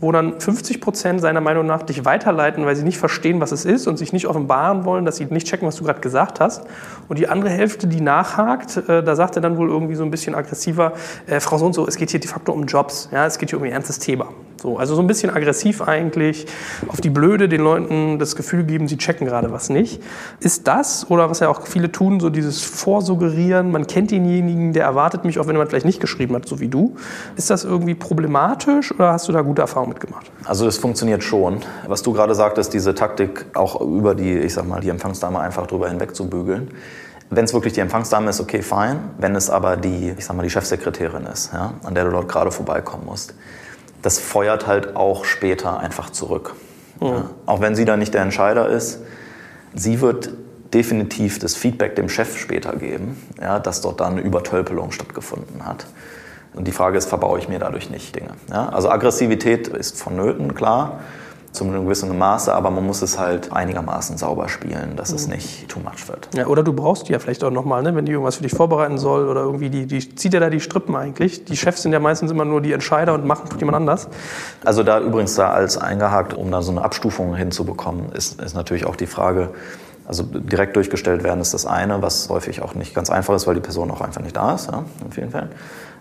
[0.00, 3.64] wo dann 50 Prozent seiner Meinung nach dich weiterleiten, weil sie nicht verstehen, was es
[3.64, 6.64] ist und sich nicht offenbaren wollen, dass sie nicht checken, was du gerade gesagt hast.
[7.08, 10.10] Und die andere Hälfte, die nachhakt, äh, da sagt er dann wohl irgendwie so ein
[10.10, 10.92] bisschen aggressiver,
[11.26, 13.50] äh, Frau so und so, es geht hier de facto um Jobs, ja, es geht
[13.50, 14.28] hier um ein ernstes Thema.
[14.60, 16.46] So, also so ein bisschen aggressiv eigentlich,
[16.88, 20.02] auf die Blöde den Leuten das Gefühl geben, sie checken gerade was nicht.
[20.40, 24.84] Ist das, oder was ja auch viele tun, so dieses Vorsuggerieren, man kennt denjenigen, der
[24.84, 26.96] erwartet mich, auch wenn man vielleicht nicht geschrieben hat, so wie du.
[27.36, 30.30] Ist das irgendwie problematisch oder hast du da gute Erfahrungen mitgemacht?
[30.44, 31.60] Also es funktioniert schon.
[31.86, 35.66] Was du gerade sagtest, diese Taktik auch über die, ich sag mal, die Empfangsdame einfach
[35.66, 36.70] drüber hinweg zu bügeln.
[37.30, 39.10] Wenn es wirklich die Empfangsdame ist, okay, fein.
[39.18, 42.28] Wenn es aber die, ich sag mal, die Chefsekretärin ist, ja, an der du dort
[42.28, 43.34] gerade vorbeikommen musst,
[44.02, 46.54] das feuert halt auch später einfach zurück.
[47.00, 47.06] Mhm.
[47.06, 49.00] Ja, auch wenn sie da nicht der Entscheider ist,
[49.74, 50.30] sie wird
[50.72, 55.86] definitiv das Feedback dem Chef später geben, ja, dass dort dann eine Übertölpelung stattgefunden hat.
[56.56, 58.30] Und die Frage ist, verbaue ich mir dadurch nicht Dinge?
[58.50, 61.00] Ja, also Aggressivität ist vonnöten, klar
[61.56, 65.16] zu einem gewissen Maße, aber man muss es halt einigermaßen sauber spielen, dass mhm.
[65.16, 66.28] es nicht too much wird.
[66.34, 68.52] Ja, oder du brauchst die ja vielleicht auch nochmal, ne, wenn die irgendwas für dich
[68.52, 71.44] vorbereiten soll oder irgendwie, die, die zieht ja da die Strippen eigentlich.
[71.44, 74.08] Die Chefs sind ja meistens immer nur die Entscheider und machen tut jemand anders.
[74.64, 78.84] Also da übrigens da als eingehakt, um da so eine Abstufung hinzubekommen, ist, ist natürlich
[78.84, 79.50] auch die Frage,
[80.06, 83.54] also direkt durchgestellt werden ist das eine, was häufig auch nicht ganz einfach ist, weil
[83.54, 85.50] die Person auch einfach nicht da ist, ja, in vielen Fällen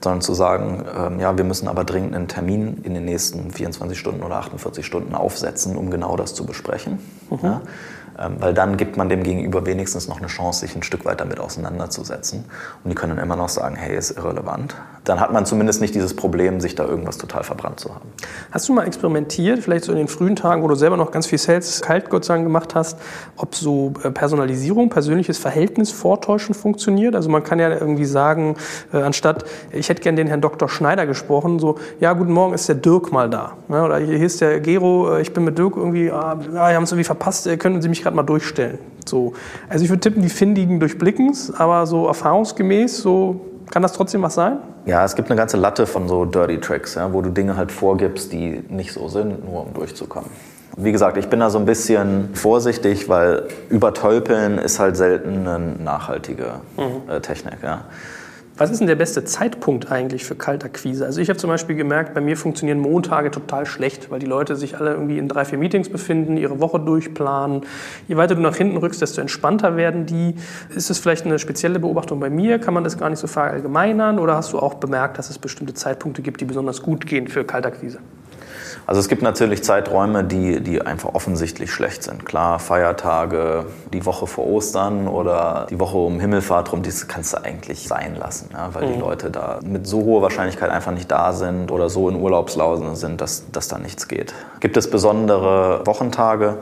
[0.03, 3.97] sondern zu sagen, ähm, ja, wir müssen aber dringend einen Termin in den nächsten 24
[3.97, 6.99] Stunden oder 48 Stunden aufsetzen, um genau das zu besprechen.
[7.29, 7.39] Mhm.
[7.41, 7.61] Ja?
[8.17, 11.19] Ähm, weil dann gibt man dem Gegenüber wenigstens noch eine Chance, sich ein Stück weit
[11.19, 12.45] damit auseinanderzusetzen.
[12.83, 14.75] Und die können dann immer noch sagen, hey, ist irrelevant.
[15.03, 18.09] Dann hat man zumindest nicht dieses Problem, sich da irgendwas total verbrannt zu haben.
[18.51, 21.27] Hast du mal experimentiert, vielleicht so in den frühen Tagen, wo du selber noch ganz
[21.27, 22.97] viel Sales kalt Gott Dank gemacht hast,
[23.35, 27.15] ob so äh, Personalisierung, persönliches Verhältnis vortäuschen funktioniert?
[27.15, 28.55] Also man kann ja irgendwie sagen,
[28.93, 30.69] äh, anstatt, ich hätte gern den Herrn Dr.
[30.69, 33.57] Schneider gesprochen, so, ja, guten Morgen, ist der Dirk mal da?
[33.69, 36.83] Ja, oder hier ist der Gero, äh, ich bin mit Dirk irgendwie, ah, ja, haben
[36.83, 38.79] es irgendwie verpasst, können Sie mich gerade mal durchstellen.
[39.05, 39.33] So.
[39.67, 43.41] Also ich würde tippen, die Findigen durchblicken es, aber so erfahrungsgemäß, so
[43.71, 44.59] kann das trotzdem was sein?
[44.85, 47.71] Ja, es gibt eine ganze Latte von so Dirty Tricks, ja, wo du Dinge halt
[47.71, 50.29] vorgibst, die nicht so sind, nur um durchzukommen.
[50.77, 55.59] Wie gesagt, ich bin da so ein bisschen vorsichtig, weil übertölpeln ist halt selten eine
[55.83, 57.09] nachhaltige mhm.
[57.09, 57.57] äh, Technik.
[57.63, 57.85] Ja.
[58.57, 61.05] Was ist denn der beste Zeitpunkt eigentlich für Kaltakquise?
[61.05, 64.55] Also ich habe zum Beispiel gemerkt, bei mir funktionieren Montage total schlecht, weil die Leute
[64.55, 67.63] sich alle irgendwie in drei, vier Meetings befinden, ihre Woche durchplanen.
[68.07, 70.35] Je weiter du nach hinten rückst, desto entspannter werden die.
[70.73, 72.57] Ist das vielleicht eine spezielle Beobachtung bei mir?
[72.57, 74.19] Kann man das gar nicht so verallgemeinern?
[74.19, 77.43] Oder hast du auch bemerkt, dass es bestimmte Zeitpunkte gibt, die besonders gut gehen für
[77.43, 77.99] Kaltakquise?
[78.87, 82.25] Also es gibt natürlich Zeiträume, die, die einfach offensichtlich schlecht sind.
[82.25, 87.43] Klar, Feiertage, die Woche vor Ostern oder die Woche um Himmelfahrt rum, das kannst du
[87.43, 88.93] eigentlich sein lassen, ja, weil mhm.
[88.93, 92.95] die Leute da mit so hoher Wahrscheinlichkeit einfach nicht da sind oder so in Urlaubslausen
[92.95, 94.33] sind, dass, dass da nichts geht.
[94.59, 96.59] Gibt es besondere Wochentage?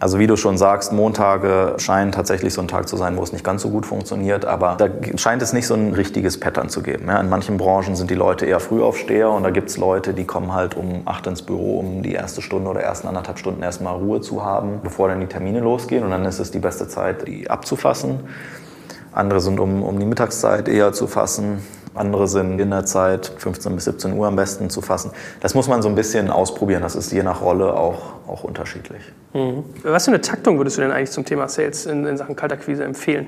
[0.00, 3.32] Also wie du schon sagst, Montage scheinen tatsächlich so ein Tag zu sein, wo es
[3.32, 6.82] nicht ganz so gut funktioniert, aber da scheint es nicht so ein richtiges Pattern zu
[6.82, 7.08] geben.
[7.08, 10.24] Ja, in manchen Branchen sind die Leute eher Frühaufsteher und da gibt es Leute, die
[10.24, 13.96] kommen halt um acht ins Büro, um die erste Stunde oder ersten anderthalb Stunden erstmal
[13.96, 17.26] Ruhe zu haben, bevor dann die Termine losgehen und dann ist es die beste Zeit,
[17.26, 18.20] die abzufassen.
[19.12, 21.60] Andere sind um, um die Mittagszeit eher zu fassen.
[21.94, 25.10] Andere sind in der Zeit 15 bis 17 Uhr am besten zu fassen.
[25.40, 26.82] Das muss man so ein bisschen ausprobieren.
[26.82, 29.02] Das ist je nach Rolle auch, auch unterschiedlich.
[29.38, 29.64] Mhm.
[29.82, 32.84] Was für eine Taktung würdest du denn eigentlich zum Thema Sales in, in Sachen Kaltakquise
[32.84, 33.26] empfehlen?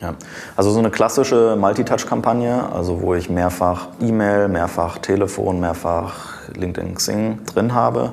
[0.00, 0.14] Ja,
[0.54, 7.44] also so eine klassische Multitouch-Kampagne, also wo ich mehrfach E-Mail, mehrfach Telefon, mehrfach LinkedIn Xing
[7.46, 8.12] drin habe,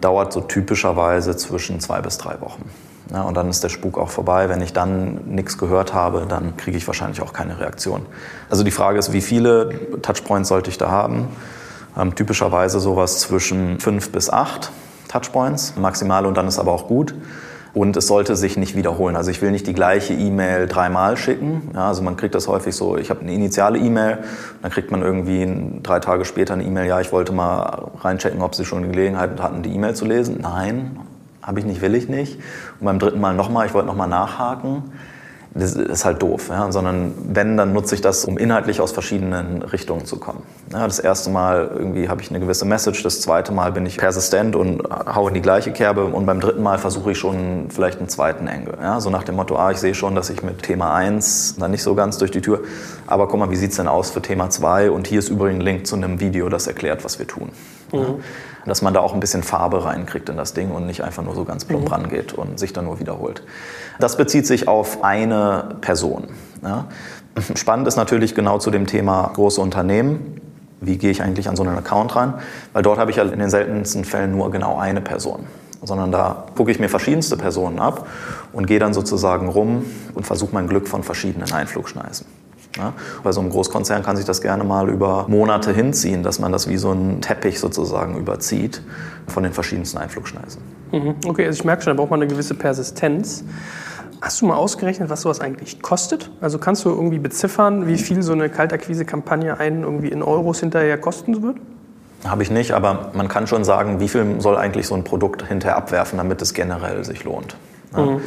[0.00, 2.70] dauert so typischerweise zwischen zwei bis drei Wochen.
[3.10, 4.48] Ja, und dann ist der Spuk auch vorbei.
[4.48, 8.06] Wenn ich dann nichts gehört habe, dann kriege ich wahrscheinlich auch keine Reaktion.
[8.48, 11.28] Also die Frage ist, wie viele Touchpoints sollte ich da haben?
[11.98, 14.70] Ähm, typischerweise sowas zwischen fünf bis acht
[15.14, 17.14] Touchpoints maximal und dann ist aber auch gut.
[17.72, 19.16] Und es sollte sich nicht wiederholen.
[19.16, 21.70] Also ich will nicht die gleiche E-Mail dreimal schicken.
[21.74, 24.18] Ja, also man kriegt das häufig so, ich habe eine initiale E-Mail,
[24.62, 28.54] dann kriegt man irgendwie drei Tage später eine E-Mail, ja, ich wollte mal reinchecken, ob
[28.54, 30.38] Sie schon die Gelegenheit hatten, die E-Mail zu lesen.
[30.40, 31.00] Nein,
[31.42, 32.38] habe ich nicht, will ich nicht.
[32.78, 34.84] Und beim dritten Mal nochmal, ich wollte nochmal nachhaken.
[35.56, 36.72] Das ist halt doof, ja?
[36.72, 40.42] sondern wenn, dann nutze ich das, um inhaltlich aus verschiedenen Richtungen zu kommen.
[40.72, 43.96] Ja, das erste Mal irgendwie habe ich eine gewisse Message, das zweite Mal bin ich
[43.96, 44.82] persistent und
[45.14, 48.48] haue in die gleiche Kerbe und beim dritten Mal versuche ich schon vielleicht einen zweiten
[48.48, 48.74] Engel.
[48.82, 49.00] Ja?
[49.00, 51.84] So nach dem Motto, ah, ich sehe schon, dass ich mit Thema 1 dann nicht
[51.84, 52.62] so ganz durch die Tür,
[53.06, 55.60] aber guck mal, wie sieht es denn aus für Thema 2 und hier ist übrigens
[55.60, 57.50] ein Link zu einem Video, das erklärt, was wir tun.
[57.92, 58.24] Mhm.
[58.66, 61.34] Dass man da auch ein bisschen Farbe reinkriegt in das Ding und nicht einfach nur
[61.34, 61.92] so ganz plump mhm.
[61.92, 63.42] rangeht und sich dann nur wiederholt.
[64.00, 66.28] Das bezieht sich auf eine Person.
[66.62, 66.86] Ja.
[67.54, 70.40] Spannend ist natürlich genau zu dem Thema große Unternehmen.
[70.80, 72.34] Wie gehe ich eigentlich an so einen Account ran?
[72.72, 75.46] Weil dort habe ich ja in den seltensten Fällen nur genau eine Person
[75.86, 78.08] sondern da gucke ich mir verschiedenste Personen ab
[78.52, 82.26] und gehe dann sozusagen rum und versuche mein Glück von verschiedenen Einflugschneisen.
[82.76, 86.50] Ja, bei so einem Großkonzern kann sich das gerne mal über Monate hinziehen, dass man
[86.50, 88.82] das wie so einen Teppich sozusagen überzieht
[89.28, 90.60] von den verschiedensten Einflugschneisen.
[90.90, 91.14] Mhm.
[91.26, 93.44] Okay, also ich merke schon, da braucht man eine gewisse Persistenz.
[94.20, 96.30] Hast du mal ausgerechnet, was sowas eigentlich kostet?
[96.40, 100.98] Also kannst du irgendwie beziffern, wie viel so eine Kaltakquise-Kampagne einen irgendwie in Euros hinterher
[100.98, 101.58] kosten wird?
[102.24, 105.46] Habe ich nicht, aber man kann schon sagen, wie viel soll eigentlich so ein Produkt
[105.46, 107.54] hinterher abwerfen, damit es generell sich lohnt.
[107.92, 108.04] Es ja.
[108.06, 108.20] mhm.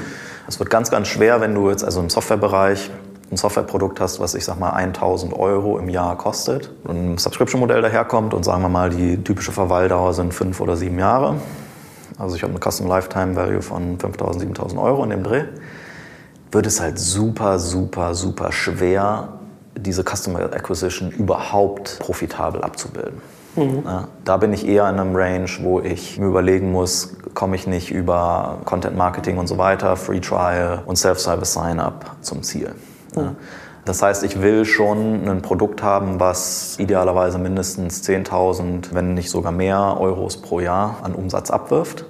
[0.60, 2.92] wird ganz, ganz schwer, wenn du jetzt also im Softwarebereich
[3.32, 8.34] ein Softwareprodukt hast, was ich sag mal 1000 Euro im Jahr kostet ein Subscription-Modell daherkommt
[8.34, 11.36] und sagen wir mal, die typische Verweildauer sind fünf oder sieben Jahre.
[12.18, 15.44] Also ich habe eine Custom Lifetime Value von 5000, 7000 Euro in dem Dreh.
[16.52, 19.30] Wird es halt super, super, super schwer,
[19.76, 23.22] diese Customer Acquisition überhaupt profitabel abzubilden.
[23.56, 23.84] Mhm.
[23.86, 27.68] Ja, da bin ich eher in einem Range, wo ich mir überlegen muss, komme ich
[27.68, 32.74] nicht über Content Marketing und so weiter, Free Trial und Self-Service Sign-up zum Ziel.
[33.22, 33.36] Ja.
[33.86, 39.54] Das heißt, ich will schon ein Produkt haben, was idealerweise mindestens 10.000, wenn nicht sogar
[39.54, 42.04] mehr Euros pro Jahr an Umsatz abwirft.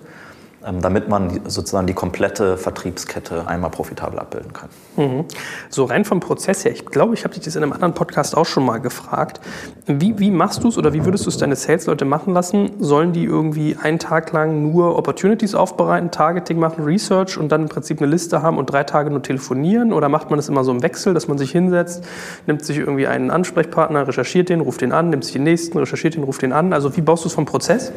[0.67, 4.69] Ähm, damit man sozusagen die komplette Vertriebskette einmal profitabel abbilden kann.
[4.97, 5.25] Mhm.
[5.69, 8.35] So rein vom Prozess her, ich glaube, ich habe dich das in einem anderen Podcast
[8.35, 9.39] auch schon mal gefragt.
[9.85, 12.71] Wie, wie machst du es oder wie würdest du es deine Sales-Leute machen lassen?
[12.79, 17.69] Sollen die irgendwie einen Tag lang nur Opportunities aufbereiten, Targeting machen, Research und dann im
[17.69, 19.93] Prinzip eine Liste haben und drei Tage nur telefonieren?
[19.93, 22.03] Oder macht man das immer so im Wechsel, dass man sich hinsetzt,
[22.45, 26.15] nimmt sich irgendwie einen Ansprechpartner, recherchiert den, ruft den an, nimmt sich den nächsten, recherchiert
[26.15, 26.73] den, ruft den an?
[26.73, 27.93] Also wie baust du es vom Prozess?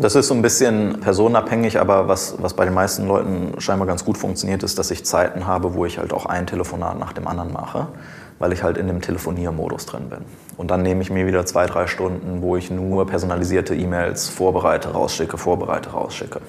[0.00, 4.04] Das ist so ein bisschen personenabhängig, aber was, was bei den meisten Leuten scheinbar ganz
[4.04, 7.26] gut funktioniert, ist, dass ich Zeiten habe, wo ich halt auch ein Telefonat nach dem
[7.26, 7.88] anderen mache,
[8.38, 10.20] weil ich halt in dem Telefoniermodus drin bin.
[10.56, 14.90] Und dann nehme ich mir wieder zwei, drei Stunden, wo ich nur personalisierte E-Mails vorbereite,
[14.90, 16.40] rausschicke, vorbereite, rausschicke.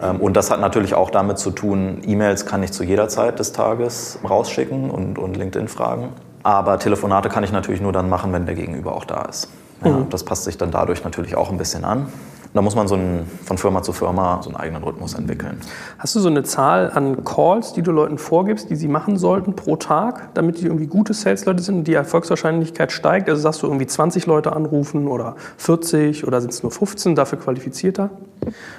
[0.00, 0.12] Ja.
[0.12, 0.20] Mhm.
[0.20, 3.52] Und das hat natürlich auch damit zu tun, E-Mails kann ich zu jeder Zeit des
[3.52, 6.10] Tages rausschicken und, und LinkedIn-Fragen.
[6.44, 9.48] Aber Telefonate kann ich natürlich nur dann machen, wenn der Gegenüber auch da ist.
[9.84, 10.10] Ja, mhm.
[10.10, 12.08] Das passt sich dann dadurch natürlich auch ein bisschen an.
[12.54, 15.60] Da muss man so einen, von Firma zu Firma so einen eigenen Rhythmus entwickeln.
[15.98, 19.54] Hast du so eine Zahl an Calls, die du Leuten vorgibst, die sie machen sollten
[19.54, 23.28] pro Tag, damit die irgendwie gute Sales-Leute sind und die Erfolgswahrscheinlichkeit steigt?
[23.28, 27.38] Also sagst du irgendwie 20 Leute anrufen oder 40 oder sind es nur 15 dafür
[27.38, 28.10] qualifizierter?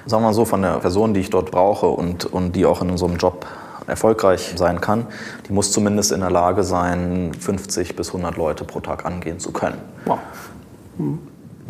[0.06, 2.82] Sagen wir mal so, von der Person, die ich dort brauche und, und die auch
[2.82, 3.46] in so einem Job
[3.86, 5.06] erfolgreich sein kann,
[5.48, 9.52] die muss zumindest in der Lage sein, 50 bis 100 Leute pro Tag angehen zu
[9.52, 9.78] können.
[10.06, 10.18] Wow.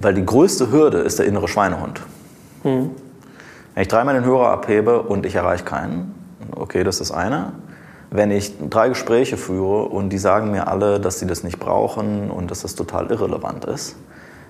[0.00, 2.00] Weil die größte Hürde ist der innere Schweinehund.
[2.62, 2.90] Hm.
[3.74, 6.14] Wenn ich dreimal den Hörer abhebe und ich erreiche keinen,
[6.56, 7.52] okay, das ist eine.
[8.10, 12.30] Wenn ich drei Gespräche führe und die sagen mir alle, dass sie das nicht brauchen
[12.30, 13.96] und dass das total irrelevant ist,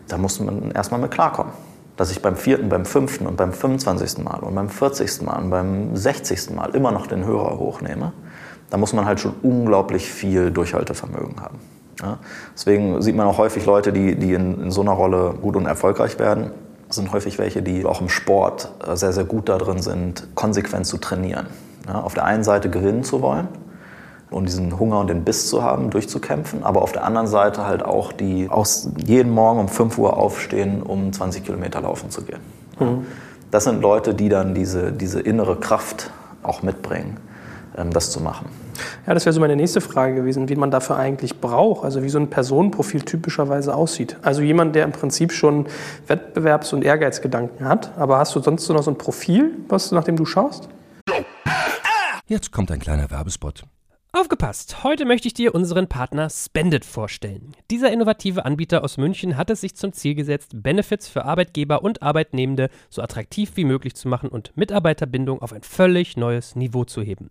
[0.08, 1.52] da muss man erstmal mit klarkommen.
[1.96, 4.24] Dass ich beim vierten, beim fünften und beim 25.
[4.24, 5.22] Mal und beim 40.
[5.22, 6.50] Mal und beim 60.
[6.54, 8.12] Mal immer noch den Hörer hochnehme,
[8.70, 11.58] da muss man halt schon unglaublich viel Durchhaltevermögen haben.
[12.02, 12.18] Ja?
[12.54, 15.66] Deswegen sieht man auch häufig Leute, die, die in, in so einer Rolle gut und
[15.66, 16.50] erfolgreich werden.
[16.86, 20.86] Das sind häufig welche, die auch im Sport äh, sehr, sehr gut darin sind, konsequent
[20.86, 21.46] zu trainieren.
[21.86, 22.00] Ja?
[22.00, 23.48] Auf der einen Seite gewinnen zu wollen
[24.30, 27.84] und diesen Hunger und den Biss zu haben, durchzukämpfen, aber auf der anderen Seite halt
[27.84, 32.40] auch die aus jeden Morgen um 5 Uhr aufstehen, um 20 Kilometer laufen zu gehen.
[32.78, 33.06] Mhm.
[33.50, 36.10] Das sind Leute, die dann diese, diese innere Kraft
[36.42, 37.18] auch mitbringen,
[37.76, 38.46] ähm, das zu machen.
[39.06, 42.08] Ja, das wäre so meine nächste Frage gewesen, wie man dafür eigentlich braucht, also wie
[42.08, 44.16] so ein Personenprofil typischerweise aussieht.
[44.22, 45.66] Also jemand, der im Prinzip schon
[46.08, 50.16] Wettbewerbs- und Ehrgeizgedanken hat, aber hast du sonst noch so ein Profil, was, nach dem
[50.16, 50.68] du schaust?
[52.26, 53.64] Jetzt kommt ein kleiner Werbespot.
[54.12, 54.82] Aufgepasst!
[54.82, 57.52] Heute möchte ich dir unseren Partner Spendit vorstellen.
[57.70, 62.02] Dieser innovative Anbieter aus München hat es sich zum Ziel gesetzt, Benefits für Arbeitgeber und
[62.02, 67.02] Arbeitnehmende so attraktiv wie möglich zu machen und Mitarbeiterbindung auf ein völlig neues Niveau zu
[67.02, 67.30] heben.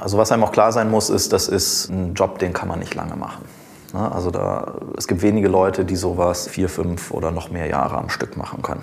[0.00, 2.78] Also was einem auch klar sein muss, ist, das ist ein Job, den kann man
[2.80, 3.44] nicht lange machen.
[3.92, 4.10] Ne?
[4.12, 8.10] Also da, es gibt wenige Leute, die sowas vier, fünf oder noch mehr Jahre am
[8.10, 8.82] Stück machen können,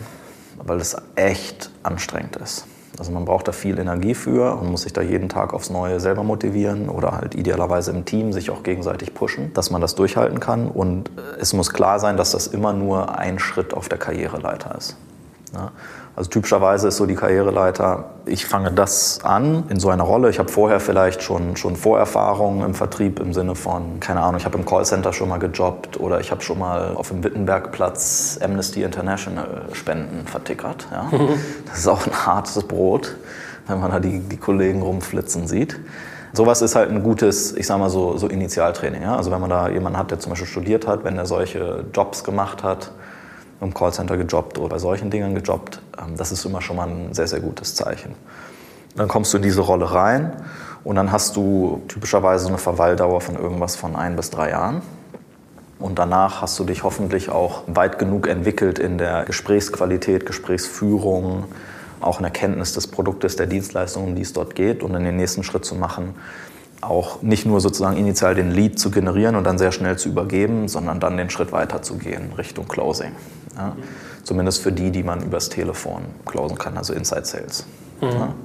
[0.63, 2.65] weil es echt anstrengend ist.
[2.97, 6.00] Also man braucht da viel Energie für und muss sich da jeden Tag aufs Neue
[6.00, 10.39] selber motivieren oder halt idealerweise im Team sich auch gegenseitig pushen, dass man das durchhalten
[10.39, 10.67] kann.
[10.67, 14.97] Und es muss klar sein, dass das immer nur ein Schritt auf der Karriereleiter ist.
[16.13, 20.30] Also typischerweise ist so die Karriereleiter, ich fange das an in so einer Rolle.
[20.30, 24.45] Ich habe vorher vielleicht schon, schon Vorerfahrungen im Vertrieb im Sinne von, keine Ahnung, ich
[24.45, 28.84] habe im Callcenter schon mal gejobbt oder ich habe schon mal auf dem Wittenbergplatz Amnesty
[28.84, 30.88] International Spenden vertickert.
[30.91, 31.10] Ja?
[31.65, 33.15] Das ist auch ein hartes Brot,
[33.67, 35.80] wenn man da die, die Kollegen rumflitzen sieht.
[36.34, 39.02] Sowas ist halt ein gutes, ich sag mal so, so Initialtraining.
[39.02, 39.15] Ja?
[39.15, 42.26] Also wenn man da jemanden hat, der zum Beispiel studiert hat, wenn er solche Jobs
[42.26, 42.91] gemacht hat,
[43.62, 45.82] im Callcenter gejobbt oder bei solchen Dingen gejobbt.
[46.00, 48.15] Ähm, das ist immer schon mal ein sehr, sehr gutes Zeichen.
[48.95, 50.34] Dann kommst du in diese Rolle rein
[50.84, 54.82] und dann hast du typischerweise eine Verweildauer von irgendwas von ein bis drei Jahren.
[55.80, 61.45] Und danach hast du dich hoffentlich auch weit genug entwickelt in der Gesprächsqualität, Gesprächsführung,
[62.02, 65.04] auch in der Kenntnis des Produktes, der Dienstleistung, um die es dort geht und in
[65.04, 66.15] den nächsten Schritt zu machen,
[66.82, 70.67] auch nicht nur sozusagen initial den Lead zu generieren und dann sehr schnell zu übergeben,
[70.67, 73.12] sondern dann den Schritt weiter zu gehen Richtung Closing.
[73.56, 73.76] Ja?
[74.24, 77.65] Zumindest für die, die man übers Telefon closen kann, also Inside Sales.
[78.02, 78.08] Mhm.
[78.08, 78.36] Ja?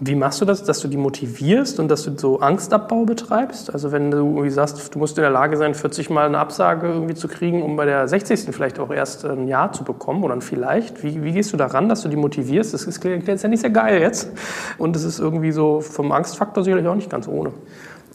[0.00, 3.72] Wie machst du das, dass du die motivierst und dass du so Angstabbau betreibst?
[3.72, 6.88] Also wenn du irgendwie sagst, du musst in der Lage sein, 40 Mal eine Absage
[6.88, 8.54] irgendwie zu kriegen, um bei der 60.
[8.54, 11.02] vielleicht auch erst ein Ja zu bekommen oder ein Vielleicht.
[11.02, 12.74] Wie, wie gehst du daran, dass du die motivierst?
[12.74, 14.30] Das klingt jetzt ja nicht sehr geil jetzt.
[14.78, 17.52] Und es ist irgendwie so vom Angstfaktor sicherlich auch nicht ganz ohne.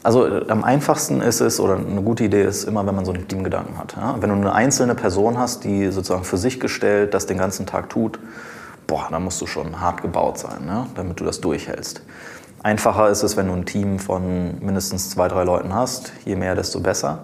[0.02, 3.12] Also äh, am einfachsten ist es, oder eine gute Idee ist immer, wenn man so
[3.12, 3.96] einen Teamgedanken hat.
[3.96, 4.16] Ja?
[4.20, 7.88] Wenn du eine einzelne Person hast, die sozusagen für sich gestellt das den ganzen Tag
[7.88, 8.18] tut,
[8.88, 10.88] boah, dann musst du schon hart gebaut sein, ne?
[10.96, 12.02] damit du das durchhältst.
[12.64, 16.12] Einfacher ist es, wenn du ein Team von mindestens zwei, drei Leuten hast.
[16.24, 17.20] Je mehr, desto besser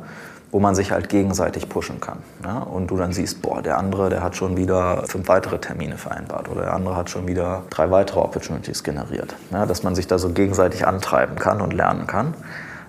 [0.54, 2.18] wo man sich halt gegenseitig pushen kann.
[2.44, 2.58] Ja?
[2.58, 6.48] Und du dann siehst, boah, der andere, der hat schon wieder fünf weitere Termine vereinbart
[6.48, 9.34] oder der andere hat schon wieder drei weitere Opportunities generiert.
[9.50, 9.66] Ja?
[9.66, 12.34] Dass man sich da so gegenseitig antreiben kann und lernen kann.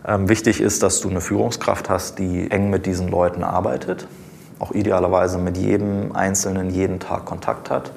[0.07, 4.07] Ähm, wichtig ist, dass du eine Führungskraft hast, die eng mit diesen Leuten arbeitet,
[4.59, 7.91] auch idealerweise mit jedem Einzelnen jeden Tag Kontakt hat,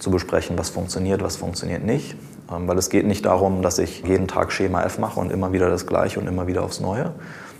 [0.00, 2.16] zu besprechen, was funktioniert, was funktioniert nicht.
[2.50, 5.52] Ähm, weil es geht nicht darum, dass ich jeden Tag Schema F mache und immer
[5.52, 7.12] wieder das Gleiche und immer wieder aufs Neue,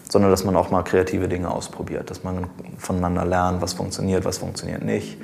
[0.08, 2.46] sondern dass man auch mal kreative Dinge ausprobiert, dass man
[2.78, 5.18] voneinander lernt, was funktioniert, was funktioniert nicht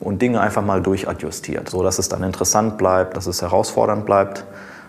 [0.00, 4.44] und Dinge einfach mal durchadjustiert, so dass es dann interessant bleibt, dass es herausfordernd bleibt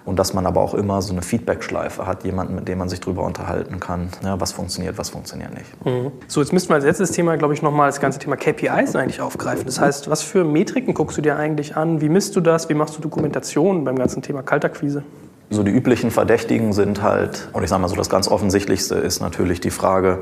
[0.06, 3.00] und dass man aber auch immer so eine Feedback-Schleife hat, jemanden, mit dem man sich
[3.00, 5.86] darüber unterhalten kann, ja, was funktioniert, was funktioniert nicht.
[5.86, 6.12] Mhm.
[6.28, 9.22] So, jetzt müssten wir als letztes Thema, glaube ich, nochmal das ganze Thema KPIs eigentlich
[9.22, 9.66] aufgreifen.
[9.66, 12.02] Das heißt, was für Metriken guckst du dir eigentlich an?
[12.02, 12.70] Wie misst du das?
[12.70, 15.04] Wie machst du Dokumentation beim ganzen Thema Kaltakquise?
[15.52, 19.20] So die üblichen Verdächtigen sind halt, und ich sage mal so, das ganz Offensichtlichste ist
[19.20, 20.20] natürlich die Frage,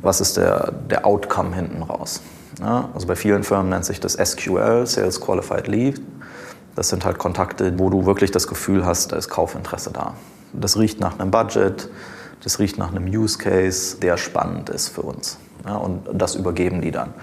[0.00, 2.22] was ist der, der Outcome hinten raus?
[2.60, 6.00] Ja, also bei vielen Firmen nennt sich das SQL, Sales Qualified Lead.
[6.74, 10.14] Das sind halt Kontakte, wo du wirklich das Gefühl hast, da ist Kaufinteresse da.
[10.52, 11.88] Das riecht nach einem Budget,
[12.42, 15.38] das riecht nach einem Use Case, der spannend ist für uns.
[15.64, 17.14] Ja, und das übergeben die dann.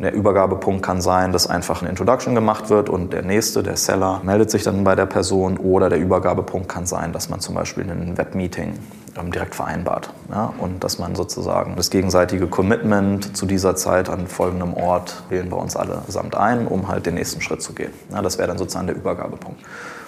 [0.00, 4.20] Der Übergabepunkt kann sein, dass einfach eine Introduction gemacht wird und der nächste, der Seller,
[4.22, 5.56] meldet sich dann bei der Person.
[5.56, 8.78] Oder der Übergabepunkt kann sein, dass man zum Beispiel ein Webmeeting
[9.18, 10.10] ähm, direkt vereinbart.
[10.30, 10.54] Ja?
[10.58, 15.58] Und dass man sozusagen das gegenseitige Commitment zu dieser Zeit an folgendem Ort wählen wir
[15.58, 17.92] uns alle samt ein, um halt den nächsten Schritt zu gehen.
[18.12, 19.60] Ja, das wäre dann sozusagen der Übergabepunkt.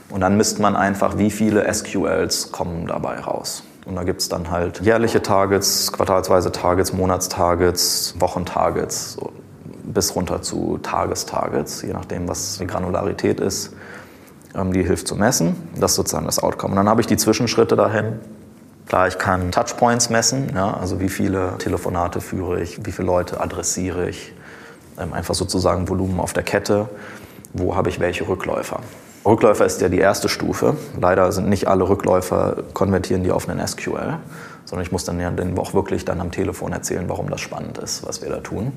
[0.09, 3.65] Und dann misst man einfach, wie viele SQLs kommen dabei raus.
[3.87, 9.15] Und da gibt es dann halt jährliche Targets, quartalsweise Targets, Monatstargets, Wochentargets.
[9.15, 9.33] So
[9.93, 13.75] bis runter zu Tagestargets, je nachdem, was die Granularität ist,
[14.55, 15.57] ähm, die hilft zu messen.
[15.77, 16.73] Das ist sozusagen das Outcome.
[16.73, 18.21] Und dann habe ich die Zwischenschritte dahin.
[18.87, 23.41] Klar, ich kann Touchpoints messen, ja, also wie viele Telefonate führe ich, wie viele Leute
[23.41, 24.35] adressiere ich,
[24.99, 26.89] ähm, einfach sozusagen Volumen auf der Kette,
[27.53, 28.81] wo habe ich welche Rückläufer.
[29.25, 30.77] Rückläufer ist ja die erste Stufe.
[30.99, 34.19] Leider sind nicht alle Rückläufer konvertieren die auf einen SQL,
[34.65, 38.07] sondern ich muss dann ja auch wirklich dann am Telefon erzählen, warum das spannend ist,
[38.07, 38.73] was wir da tun.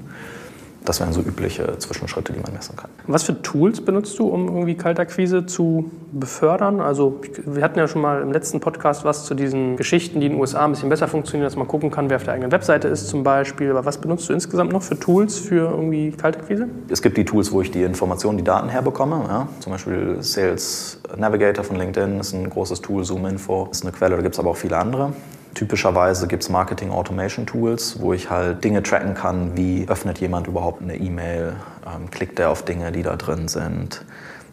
[0.85, 2.89] Das wären so übliche Zwischenschritte, die man messen kann.
[3.07, 6.81] Was für Tools benutzt du, um irgendwie Kaltakquise zu befördern?
[6.81, 10.33] Also wir hatten ja schon mal im letzten Podcast was zu diesen Geschichten, die in
[10.33, 12.89] den USA ein bisschen besser funktionieren, dass man gucken kann, wer auf der eigenen Webseite
[12.89, 13.71] ist zum Beispiel.
[13.71, 16.67] Aber was benutzt du insgesamt noch für Tools für irgendwie Kaltakquise?
[16.89, 19.23] Es gibt die Tools, wo ich die Informationen, die Daten herbekomme.
[19.27, 19.47] Ja?
[19.59, 24.17] Zum Beispiel Sales Navigator von LinkedIn ist ein großes Tool, Zoom Info ist eine Quelle,
[24.17, 25.13] da gibt es aber auch viele andere.
[25.53, 30.47] Typischerweise gibt es Marketing Automation Tools, wo ich halt Dinge tracken kann, wie öffnet jemand
[30.47, 34.03] überhaupt eine E-Mail, ähm, klickt er auf Dinge, die da drin sind.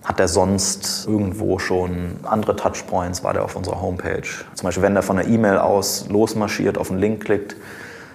[0.04, 3.22] Hat er sonst irgendwo schon andere Touchpoints?
[3.22, 4.22] War der auf unserer Homepage?
[4.54, 7.56] Zum Beispiel, wenn der von der E-Mail aus losmarschiert, auf einen Link klickt,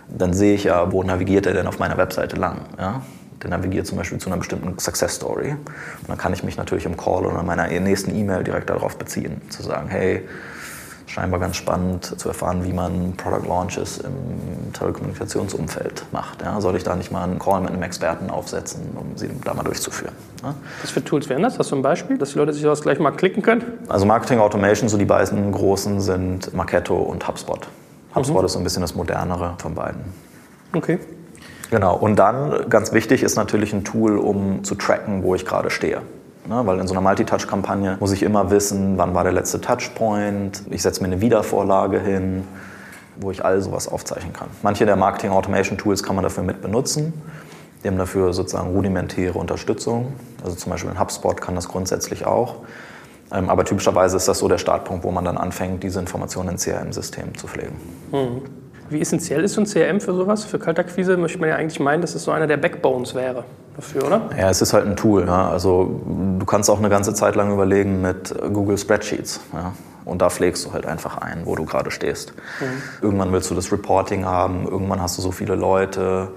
[0.08, 2.62] dann sehe ich ja, wo navigiert er denn auf meiner Webseite lang.
[2.78, 3.02] Ja?
[3.42, 5.52] Der navigiert zum Beispiel zu einer bestimmten Success Story.
[5.52, 8.98] Und dann kann ich mich natürlich im Call oder in meiner nächsten E-Mail direkt darauf
[8.98, 9.42] beziehen.
[9.50, 10.28] Zu sagen, hey,
[11.16, 16.42] scheinbar ganz spannend zu erfahren, wie man Product Launches im Telekommunikationsumfeld macht.
[16.42, 19.54] Ja, soll ich da nicht mal einen Call mit einem Experten aufsetzen, um sie da
[19.54, 20.14] mal durchzuführen?
[20.44, 20.56] Ja?
[20.82, 21.58] Was für Tools wären das?
[21.58, 23.64] Hast du ein Beispiel, dass die Leute sich das gleich mal klicken können?
[23.88, 27.66] Also Marketing Automation, so die beiden großen sind Marketo und HubSpot.
[28.14, 28.46] HubSpot mhm.
[28.46, 30.02] ist so ein bisschen das modernere von beiden.
[30.74, 31.00] Okay.
[31.72, 35.70] Genau, und dann ganz wichtig ist natürlich ein Tool, um zu tracken, wo ich gerade
[35.70, 36.02] stehe.
[36.48, 40.64] Ne, weil in so einer Multi-Touch-Kampagne muss ich immer wissen, wann war der letzte Touchpoint.
[40.70, 42.44] Ich setze mir eine Wiedervorlage hin,
[43.18, 44.50] wo ich all sowas aufzeichnen kann.
[44.62, 47.14] Manche der Marketing-Automation-Tools kann man dafür mit benutzen.
[47.84, 50.14] Die haben dafür sozusagen rudimentäre Unterstützung.
[50.44, 52.58] Also zum Beispiel ein HubSpot kann das grundsätzlich auch.
[53.32, 56.58] Ähm, aber typischerweise ist das so der Startpunkt, wo man dann anfängt, diese Informationen in
[56.58, 57.76] CRM-System zu pflegen.
[58.12, 58.42] Mhm.
[58.90, 60.46] Wie essentiell ist so ein CRM für sowas?
[60.46, 63.44] Für Kaltakquise möchte man ja eigentlich meinen, dass es so einer der Backbones wäre
[63.76, 64.30] dafür, oder?
[64.38, 65.26] Ja, es ist halt ein Tool.
[65.26, 65.50] Ja.
[65.50, 66.02] Also
[66.40, 69.40] du kannst auch eine ganze Zeit lang überlegen mit Google Spreadsheets.
[69.54, 69.74] Ja.
[70.06, 72.34] Und da pflegst du halt einfach ein, wo du gerade stehst.
[72.60, 72.66] Mhm.
[73.02, 76.30] Irgendwann willst du das Reporting haben, irgendwann hast du so viele Leute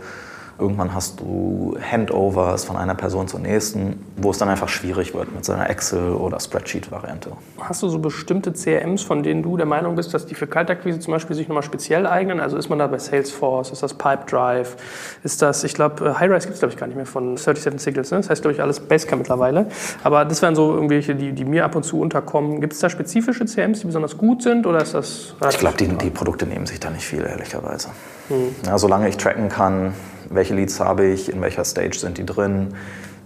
[0.58, 5.32] Irgendwann hast du Handovers von einer Person zur nächsten, wo es dann einfach schwierig wird
[5.32, 7.30] mit so einer Excel- oder Spreadsheet-Variante.
[7.60, 10.98] Hast du so bestimmte CRMs, von denen du der Meinung bist, dass die für Kaltakquise
[10.98, 12.40] zum Beispiel sich nochmal speziell eignen?
[12.40, 14.76] Also ist man da bei Salesforce, ist das Pipedrive,
[15.22, 17.80] ist das, ich glaube, äh, Highrise gibt es glaube ich gar nicht mehr von 37
[17.80, 18.16] Signals, ne?
[18.16, 19.66] das heißt glaube ich alles Basecamp mittlerweile.
[20.02, 22.60] Aber das wären so irgendwelche, die, die mir ab und zu unterkommen.
[22.60, 25.36] Gibt es da spezifische CRMs, die besonders gut sind oder ist das...
[25.50, 27.90] Ich glaube, die, die Produkte nehmen sich da nicht viel, ehrlicherweise.
[28.28, 28.56] Hm.
[28.66, 29.94] Ja, solange ich tracken kann,
[30.30, 32.74] welche Leads habe ich, in welcher Stage sind die drin,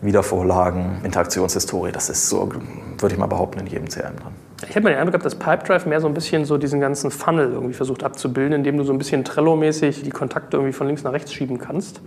[0.03, 2.51] Wiedervorlagen, Interaktionshistorie, das ist so,
[2.99, 4.33] würde ich mal behaupten, in jedem CRM drin.
[4.69, 7.11] Ich habe mir den Eindruck gehabt, dass Pipedrive mehr so ein bisschen so diesen ganzen
[7.11, 11.03] Funnel irgendwie versucht abzubilden, indem du so ein bisschen Trello-mäßig die Kontakte irgendwie von links
[11.03, 12.01] nach rechts schieben kannst.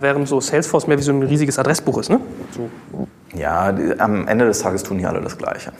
[0.00, 2.20] Während so Salesforce mehr wie so ein riesiges Adressbuch ist, ne?
[2.52, 3.08] So.
[3.36, 5.72] Ja, die, am Ende des Tages tun die alle das Gleiche.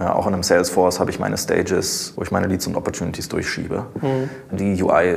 [0.00, 3.28] Ja, auch in einem Salesforce habe ich meine Stages, wo ich meine Leads und Opportunities
[3.28, 3.86] durchschiebe.
[4.50, 5.16] Die UI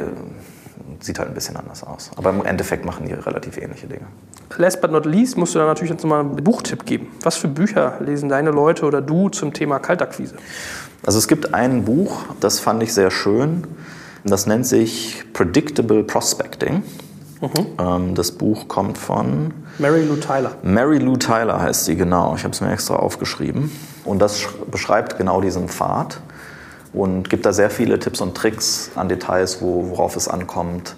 [0.99, 2.11] sieht halt ein bisschen anders aus.
[2.17, 4.05] Aber im Endeffekt machen die relativ ähnliche Dinge.
[4.57, 7.07] Last but not least musst du da natürlich jetzt nochmal einen Buchtipp geben.
[7.21, 10.35] Was für Bücher lesen deine Leute oder du zum Thema Kaltakquise?
[11.05, 13.65] Also es gibt ein Buch, das fand ich sehr schön.
[14.25, 16.83] Das nennt sich Predictable Prospecting.
[17.79, 20.51] Ähm, Das Buch kommt von Mary Lou Tyler.
[20.61, 22.35] Mary Lou Tyler heißt sie, genau.
[22.35, 23.71] Ich habe es mir extra aufgeschrieben.
[24.03, 26.19] Und das sch- beschreibt genau diesen Pfad
[26.93, 30.95] und gibt da sehr viele Tipps und Tricks an Details, wo, worauf es ankommt.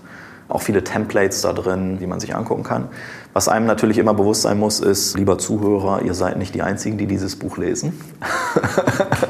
[0.48, 2.90] Auch viele Templates da drin, die man sich angucken kann.
[3.34, 6.98] Was einem natürlich immer bewusst sein muss, ist, lieber Zuhörer, ihr seid nicht die Einzigen,
[6.98, 8.00] die dieses Buch lesen.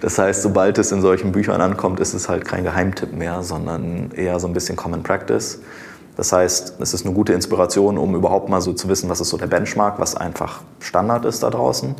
[0.00, 4.12] Das heißt, sobald es in solchen Büchern ankommt, ist es halt kein Geheimtipp mehr, sondern
[4.12, 5.60] eher so ein bisschen Common Practice.
[6.16, 9.28] Das heißt, es ist eine gute Inspiration, um überhaupt mal so zu wissen, was ist
[9.28, 11.94] so der Benchmark, was einfach Standard ist da draußen,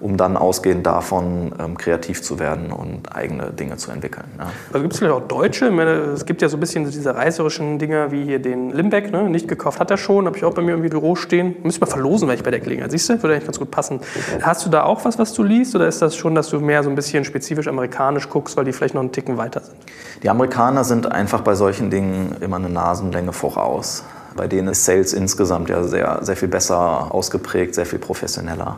[0.00, 4.24] um dann ausgehend davon ähm, kreativ zu werden und eigene Dinge zu entwickeln.
[4.38, 4.46] Ja.
[4.68, 5.66] Also gibt es vielleicht auch Deutsche?
[5.66, 9.12] Ich meine, es gibt ja so ein bisschen diese reißerischen Dinger wie hier den Limbeck,
[9.12, 9.28] ne?
[9.28, 11.56] nicht gekauft hat er schon, habe ich auch bei mir im Büro stehen.
[11.62, 12.90] Müsste mal verlosen, wenn ich bei der Gelegenheit.
[12.90, 14.00] Siehst du, würde eigentlich ganz gut passen.
[14.42, 16.82] Hast du da auch was, was du liest oder ist das schon, dass du mehr
[16.82, 19.76] so ein bisschen spezifisch amerikanisch guckst, weil die vielleicht noch einen Ticken weiter sind?
[20.22, 24.04] Die Amerikaner sind einfach bei solchen Dingen immer eine Nasenlänge voraus.
[24.36, 28.76] Bei denen ist Sales insgesamt ja sehr, sehr viel besser ausgeprägt, sehr viel professioneller.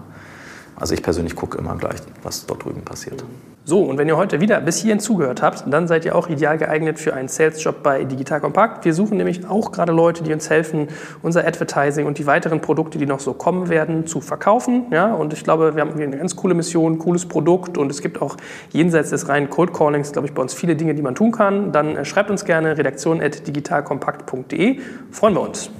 [0.82, 3.22] Also ich persönlich gucke immer gleich, was dort drüben passiert.
[3.64, 6.58] So, und wenn ihr heute wieder bis hierhin zugehört habt, dann seid ihr auch ideal
[6.58, 8.84] geeignet für einen Sales-Job bei Digital Compact.
[8.84, 10.88] Wir suchen nämlich auch gerade Leute, die uns helfen,
[11.22, 14.86] unser Advertising und die weiteren Produkte, die noch so kommen werden, zu verkaufen.
[14.90, 18.02] Ja, und ich glaube, wir haben hier eine ganz coole Mission, cooles Produkt und es
[18.02, 18.36] gibt auch
[18.72, 21.70] jenseits des reinen Cold Callings, glaube ich, bei uns viele Dinge, die man tun kann.
[21.70, 24.80] Dann äh, schreibt uns gerne redaktion.digitalkompakt.de.
[25.12, 25.70] Freuen wir uns.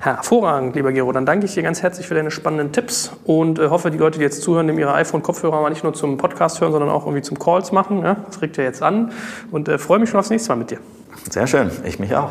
[0.00, 1.12] Hervorragend, lieber Gero.
[1.12, 4.18] Dann danke ich dir ganz herzlich für deine spannenden Tipps und äh, hoffe, die Leute,
[4.18, 7.20] die jetzt zuhören, nehmen ihre iPhone-Kopfhörer mal nicht nur zum Podcast hören, sondern auch irgendwie
[7.20, 8.02] zum Calls machen.
[8.02, 8.16] Ja?
[8.24, 9.12] Das regt ja jetzt an
[9.50, 10.78] und äh, freue mich schon aufs nächste Mal mit dir.
[11.28, 12.30] Sehr schön, ich mich auch.